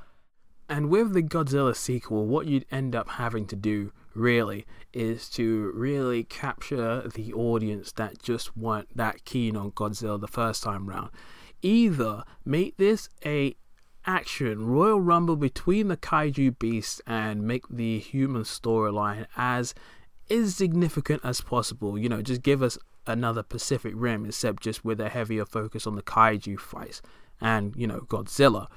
And 0.69 0.89
with 0.89 1.13
the 1.13 1.23
Godzilla 1.23 1.75
sequel, 1.75 2.27
what 2.27 2.45
you'd 2.45 2.65
end 2.71 2.95
up 2.95 3.09
having 3.09 3.47
to 3.47 3.55
do, 3.55 3.91
really, 4.17 4.65
is 4.93 5.29
to 5.29 5.71
really 5.73 6.23
capture 6.23 7.07
the 7.07 7.33
audience 7.33 7.91
that 7.93 8.21
just 8.21 8.57
weren't 8.57 8.95
that 8.95 9.25
keen 9.25 9.55
on 9.55 9.71
Godzilla 9.71 10.19
the 10.19 10.27
first 10.27 10.63
time 10.63 10.87
round. 10.87 11.11
Either 11.61 12.23
make 12.45 12.77
this 12.77 13.09
a 13.25 13.55
action 14.05 14.65
Royal 14.65 15.01
Rumble 15.01 15.35
between 15.35 15.89
the 15.89 15.97
kaiju 15.97 16.57
beasts 16.57 17.01
and 17.05 17.43
make 17.43 17.67
the 17.69 17.99
human 17.99 18.43
storyline 18.43 19.27
as 19.35 19.75
insignificant 20.29 21.21
as 21.23 21.41
possible. 21.41 21.97
You 21.97 22.09
know, 22.09 22.21
just 22.21 22.41
give 22.41 22.63
us 22.63 22.77
another 23.05 23.43
Pacific 23.43 23.93
Rim, 23.95 24.25
except 24.25 24.63
just 24.63 24.83
with 24.83 24.99
a 24.99 25.09
heavier 25.09 25.45
focus 25.45 25.85
on 25.85 25.95
the 25.95 26.01
kaiju 26.01 26.59
fights 26.59 27.01
and, 27.41 27.75
you 27.75 27.87
know, 27.87 27.99
Godzilla. 28.01 28.67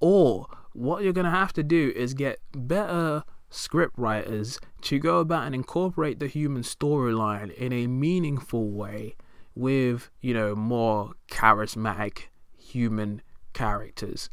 Or 0.00 0.46
what 0.72 1.02
you're 1.02 1.12
going 1.12 1.24
to 1.24 1.30
have 1.30 1.52
to 1.54 1.62
do 1.62 1.92
is 1.96 2.14
get 2.14 2.38
better 2.52 3.24
script 3.50 3.98
writers 3.98 4.58
to 4.82 4.98
go 4.98 5.18
about 5.18 5.44
and 5.44 5.54
incorporate 5.54 6.18
the 6.18 6.26
human 6.26 6.62
storyline 6.62 7.52
in 7.54 7.72
a 7.72 7.86
meaningful 7.86 8.70
way 8.70 9.16
with, 9.54 10.10
you 10.20 10.34
know, 10.34 10.54
more 10.54 11.12
charismatic 11.30 12.24
human 12.56 13.22
characters. 13.52 14.30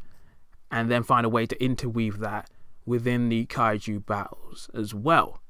And 0.70 0.90
then 0.90 1.02
find 1.02 1.24
a 1.24 1.30
way 1.30 1.46
to 1.46 1.62
interweave 1.62 2.18
that 2.18 2.50
within 2.84 3.28
the 3.28 3.46
kaiju 3.46 4.04
battles 4.06 4.70
as 4.74 4.94
well. 4.94 5.40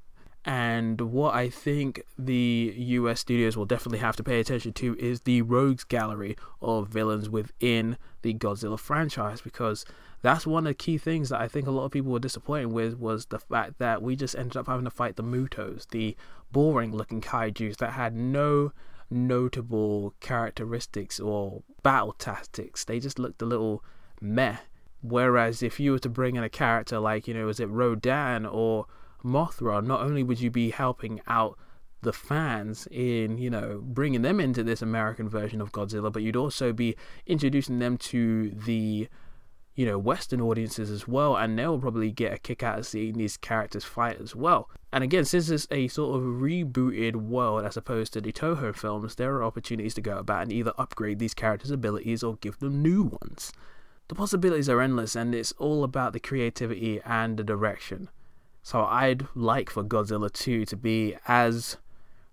And 0.46 1.00
what 1.00 1.34
I 1.34 1.50
think 1.50 2.02
the 2.16 2.72
US 2.76 3.18
studios 3.18 3.56
will 3.56 3.64
definitely 3.64 3.98
have 3.98 4.14
to 4.14 4.22
pay 4.22 4.38
attention 4.38 4.72
to 4.74 4.96
is 4.96 5.22
the 5.22 5.42
rogues 5.42 5.82
gallery 5.82 6.36
of 6.62 6.86
villains 6.86 7.28
within 7.28 7.98
the 8.22 8.32
Godzilla 8.32 8.78
franchise 8.78 9.40
because 9.40 9.84
that's 10.22 10.46
one 10.46 10.64
of 10.64 10.70
the 10.70 10.74
key 10.74 10.98
things 10.98 11.30
that 11.30 11.40
I 11.40 11.48
think 11.48 11.66
a 11.66 11.72
lot 11.72 11.84
of 11.84 11.90
people 11.90 12.12
were 12.12 12.20
disappointed 12.20 12.66
with 12.66 12.96
was 12.96 13.26
the 13.26 13.40
fact 13.40 13.78
that 13.78 14.02
we 14.02 14.14
just 14.14 14.36
ended 14.36 14.56
up 14.56 14.68
having 14.68 14.84
to 14.84 14.90
fight 14.90 15.16
the 15.16 15.24
Mutos, 15.24 15.88
the 15.88 16.16
boring 16.52 16.92
looking 16.92 17.20
kaijus 17.20 17.78
that 17.78 17.94
had 17.94 18.14
no 18.14 18.70
notable 19.10 20.14
characteristics 20.20 21.18
or 21.18 21.64
battle 21.82 22.12
tactics. 22.12 22.84
They 22.84 23.00
just 23.00 23.18
looked 23.18 23.42
a 23.42 23.46
little 23.46 23.82
meh. 24.20 24.58
Whereas 25.02 25.60
if 25.60 25.80
you 25.80 25.90
were 25.90 25.98
to 25.98 26.08
bring 26.08 26.36
in 26.36 26.44
a 26.44 26.48
character 26.48 27.00
like, 27.00 27.26
you 27.26 27.34
know, 27.34 27.46
was 27.46 27.58
it 27.58 27.66
Rodan 27.66 28.46
or 28.46 28.86
Mothra, 29.24 29.84
not 29.84 30.00
only 30.00 30.22
would 30.22 30.40
you 30.40 30.50
be 30.50 30.70
helping 30.70 31.20
out 31.26 31.58
the 32.02 32.12
fans 32.12 32.86
in, 32.90 33.38
you 33.38 33.50
know, 33.50 33.80
bringing 33.82 34.22
them 34.22 34.38
into 34.38 34.62
this 34.62 34.82
American 34.82 35.28
version 35.28 35.60
of 35.60 35.72
Godzilla, 35.72 36.12
but 36.12 36.22
you'd 36.22 36.36
also 36.36 36.72
be 36.72 36.96
introducing 37.26 37.78
them 37.78 37.96
to 37.98 38.50
the 38.50 39.08
you 39.76 39.84
know, 39.84 39.98
Western 39.98 40.40
audiences 40.40 40.90
as 40.90 41.06
well, 41.06 41.36
and 41.36 41.58
they'll 41.58 41.78
probably 41.78 42.10
get 42.10 42.32
a 42.32 42.38
kick 42.38 42.62
out 42.62 42.78
of 42.78 42.86
seeing 42.86 43.18
these 43.18 43.36
characters 43.36 43.84
fight 43.84 44.18
as 44.18 44.34
well. 44.34 44.70
And 44.90 45.04
again, 45.04 45.26
since 45.26 45.50
it's 45.50 45.68
a 45.70 45.88
sort 45.88 46.16
of 46.16 46.22
rebooted 46.22 47.16
world 47.16 47.64
as 47.64 47.76
opposed 47.76 48.14
to 48.14 48.22
the 48.22 48.32
Toho 48.32 48.74
films, 48.74 49.16
there 49.16 49.34
are 49.34 49.44
opportunities 49.44 49.92
to 49.94 50.00
go 50.00 50.16
about 50.16 50.44
and 50.44 50.52
either 50.52 50.72
upgrade 50.78 51.18
these 51.18 51.34
characters' 51.34 51.70
abilities 51.70 52.22
or 52.22 52.36
give 52.36 52.58
them 52.58 52.80
new 52.80 53.02
ones. 53.02 53.52
The 54.08 54.14
possibilities 54.14 54.70
are 54.70 54.80
endless, 54.80 55.14
and 55.14 55.34
it's 55.34 55.52
all 55.58 55.84
about 55.84 56.14
the 56.14 56.20
creativity 56.20 57.02
and 57.04 57.36
the 57.36 57.44
direction. 57.44 58.08
So 58.66 58.82
I'd 58.84 59.28
like 59.36 59.70
for 59.70 59.84
Godzilla 59.84 60.28
2 60.28 60.64
to 60.64 60.76
be 60.76 61.14
as 61.28 61.76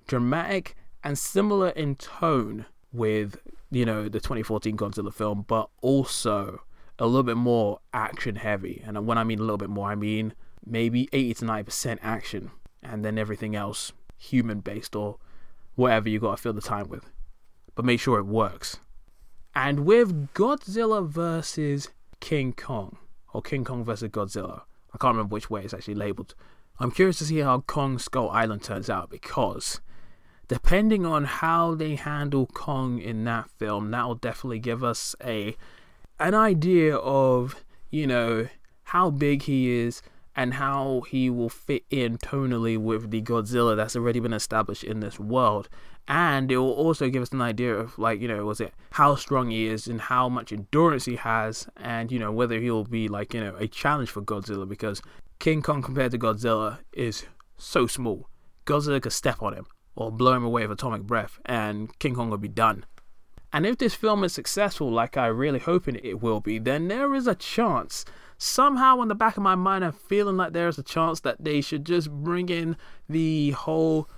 dramatic 0.07 0.75
and 1.03 1.15
similar 1.15 1.69
in 1.69 1.93
tone 1.93 2.65
with, 2.91 3.37
you 3.69 3.85
know, 3.85 4.09
the 4.09 4.19
2014 4.19 4.75
Godzilla 4.75 5.13
film, 5.13 5.45
but 5.47 5.69
also 5.81 6.63
a 6.97 7.05
little 7.05 7.21
bit 7.21 7.37
more 7.37 7.81
action 7.93 8.37
heavy. 8.37 8.81
And 8.83 9.05
when 9.05 9.19
I 9.19 9.23
mean 9.23 9.37
a 9.37 9.43
little 9.43 9.59
bit 9.59 9.69
more, 9.69 9.91
I 9.91 9.93
mean 9.93 10.33
maybe 10.65 11.07
80 11.13 11.35
to 11.35 11.45
90% 11.45 11.99
action 12.01 12.49
and 12.81 13.05
then 13.05 13.19
everything 13.19 13.55
else 13.55 13.91
human 14.17 14.61
based 14.61 14.95
or 14.95 15.19
whatever 15.75 16.09
you 16.09 16.19
got 16.19 16.37
to 16.37 16.41
fill 16.41 16.53
the 16.53 16.61
time 16.61 16.89
with. 16.89 17.11
But 17.75 17.85
make 17.85 17.99
sure 17.99 18.17
it 18.17 18.25
works. 18.25 18.79
And 19.53 19.85
with 19.85 20.33
Godzilla 20.33 21.07
versus 21.07 21.89
King 22.19 22.53
Kong, 22.53 22.97
or 23.35 23.43
King 23.43 23.63
Kong 23.63 23.83
versus 23.83 24.09
Godzilla, 24.09 24.63
I 24.93 24.97
can't 24.97 25.15
remember 25.15 25.33
which 25.33 25.49
way 25.49 25.63
it's 25.63 25.73
actually 25.73 25.95
labeled. 25.95 26.35
I'm 26.79 26.91
curious 26.91 27.19
to 27.19 27.25
see 27.25 27.39
how 27.39 27.61
Kong 27.61 27.99
Skull 27.99 28.29
Island 28.29 28.63
turns 28.63 28.89
out 28.89 29.09
because 29.09 29.81
depending 30.47 31.05
on 31.05 31.25
how 31.25 31.75
they 31.75 31.95
handle 31.95 32.47
Kong 32.47 32.99
in 32.99 33.23
that 33.25 33.49
film, 33.49 33.91
that 33.91 34.05
will 34.05 34.15
definitely 34.15 34.59
give 34.59 34.83
us 34.83 35.15
a 35.23 35.55
an 36.19 36.35
idea 36.35 36.95
of, 36.95 37.63
you 37.89 38.07
know, 38.07 38.47
how 38.83 39.09
big 39.09 39.43
he 39.43 39.71
is 39.71 40.01
and 40.35 40.55
how 40.55 41.01
he 41.09 41.29
will 41.29 41.49
fit 41.49 41.83
in 41.89 42.17
tonally 42.17 42.77
with 42.77 43.11
the 43.11 43.21
Godzilla 43.21 43.75
that's 43.75 43.95
already 43.95 44.19
been 44.19 44.33
established 44.33 44.83
in 44.83 44.99
this 44.99 45.19
world. 45.19 45.69
And 46.07 46.51
it 46.51 46.57
will 46.57 46.73
also 46.73 47.09
give 47.09 47.21
us 47.21 47.31
an 47.31 47.41
idea 47.41 47.73
of, 47.73 47.97
like, 47.97 48.19
you 48.19 48.27
know, 48.27 48.45
was 48.45 48.59
it 48.59 48.73
how 48.91 49.15
strong 49.15 49.51
he 49.51 49.67
is 49.67 49.87
and 49.87 50.01
how 50.01 50.27
much 50.27 50.51
endurance 50.51 51.05
he 51.05 51.15
has, 51.15 51.67
and, 51.77 52.11
you 52.11 52.19
know, 52.19 52.31
whether 52.31 52.59
he'll 52.59 52.83
be, 52.83 53.07
like, 53.07 53.33
you 53.33 53.39
know, 53.39 53.55
a 53.55 53.67
challenge 53.67 54.09
for 54.09 54.21
Godzilla 54.21 54.67
because 54.67 55.01
King 55.39 55.61
Kong 55.61 55.81
compared 55.81 56.11
to 56.11 56.17
Godzilla 56.17 56.79
is 56.91 57.25
so 57.57 57.87
small. 57.87 58.27
Godzilla 58.65 59.01
could 59.01 59.13
step 59.13 59.41
on 59.41 59.53
him 59.53 59.65
or 59.95 60.11
blow 60.11 60.33
him 60.33 60.43
away 60.43 60.63
with 60.63 60.79
atomic 60.79 61.03
breath, 61.03 61.39
and 61.45 61.97
King 61.99 62.15
Kong 62.15 62.29
would 62.29 62.41
be 62.41 62.49
done. 62.49 62.85
And 63.53 63.65
if 63.65 63.77
this 63.77 63.93
film 63.93 64.23
is 64.23 64.33
successful, 64.33 64.91
like 64.91 65.15
I 65.15 65.27
really 65.27 65.59
hoping 65.59 65.99
it 66.03 66.21
will 66.21 66.39
be, 66.39 66.59
then 66.59 66.87
there 66.87 67.13
is 67.13 67.27
a 67.27 67.35
chance. 67.35 68.03
Somehow, 68.37 69.01
in 69.01 69.07
the 69.07 69.15
back 69.15 69.37
of 69.37 69.43
my 69.43 69.55
mind, 69.55 69.85
I'm 69.85 69.93
feeling 69.93 70.35
like 70.37 70.51
there's 70.51 70.79
a 70.79 70.83
chance 70.83 71.19
that 71.21 71.43
they 71.43 71.61
should 71.61 71.85
just 71.85 72.11
bring 72.11 72.49
in 72.49 72.75
the 73.07 73.51
whole 73.51 74.09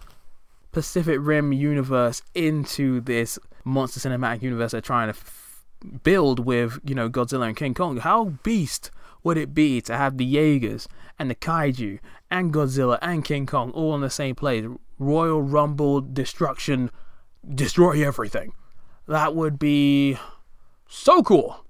Pacific 0.76 1.20
Rim 1.22 1.54
universe 1.54 2.22
into 2.34 3.00
this 3.00 3.40
monster 3.64 3.98
cinematic 3.98 4.42
universe 4.42 4.74
they're 4.74 4.82
trying 4.82 5.08
to 5.08 5.18
f- 5.18 5.64
build 6.04 6.46
with, 6.46 6.80
you 6.84 6.94
know, 6.94 7.10
Godzilla 7.10 7.48
and 7.48 7.56
King 7.56 7.74
Kong. 7.74 7.96
How 7.96 8.26
beast 8.44 8.92
would 9.24 9.38
it 9.38 9.54
be 9.54 9.80
to 9.80 9.96
have 9.96 10.18
the 10.18 10.26
Jaegers 10.26 10.90
and 11.18 11.30
the 11.30 11.36
Kaiju 11.36 12.00
and 12.30 12.54
Godzilla 12.54 13.00
and 13.02 13.24
King 13.24 13.46
Kong 13.46 13.72
all 13.72 13.96
in 13.96 14.02
the 14.02 14.10
same 14.10 14.36
place? 14.36 14.66
Royal 15.00 15.42
Rumble, 15.42 16.02
destruction, 16.02 16.92
destroy 17.48 18.06
everything. 18.06 18.52
That 19.08 19.34
would 19.34 19.58
be 19.58 20.18
so 20.90 21.24
cool. 21.24 21.66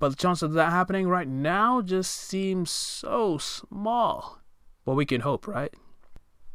But 0.00 0.08
the 0.08 0.16
chance 0.16 0.42
of 0.42 0.54
that 0.54 0.72
happening 0.72 1.06
right 1.06 1.28
now 1.28 1.80
just 1.80 2.12
seems 2.12 2.72
so 2.72 3.38
small. 3.38 4.40
But 4.84 4.94
we 4.94 5.06
can 5.06 5.20
hope, 5.20 5.46
right? 5.46 5.72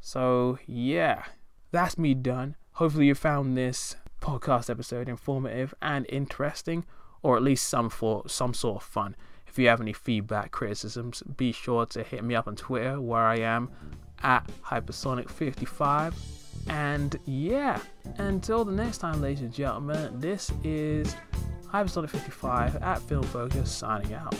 So, 0.01 0.59
yeah, 0.67 1.23
that's 1.71 1.97
me 1.97 2.13
done. 2.13 2.55
Hopefully, 2.73 3.07
you 3.07 3.15
found 3.15 3.57
this 3.57 3.95
podcast 4.21 4.69
episode 4.69 5.09
informative 5.09 5.73
and 5.81 6.05
interesting, 6.09 6.85
or 7.21 7.35
at 7.37 7.43
least 7.43 7.67
some 7.67 7.89
for 7.89 8.23
some 8.27 8.53
sort 8.53 8.77
of 8.77 8.83
fun. 8.83 9.15
If 9.47 9.57
you 9.57 9.67
have 9.69 9.81
any 9.81 9.93
feedback, 9.93 10.51
criticisms, 10.51 11.23
be 11.23 11.51
sure 11.51 11.85
to 11.87 12.03
hit 12.03 12.23
me 12.23 12.35
up 12.35 12.47
on 12.47 12.55
Twitter 12.55 13.01
where 13.01 13.23
I 13.23 13.37
am 13.37 13.69
at 14.21 14.47
hypersonic55. 14.63 16.13
And 16.67 17.17
yeah, 17.25 17.79
until 18.17 18.65
the 18.65 18.73
next 18.73 18.99
time, 18.99 19.21
ladies 19.21 19.41
and 19.41 19.53
gentlemen, 19.53 20.19
this 20.19 20.51
is 20.63 21.15
Hypersonic55 21.67 22.81
at 22.81 23.01
Film 23.01 23.23
Focus 23.23 23.71
signing 23.71 24.13
out. 24.13 24.35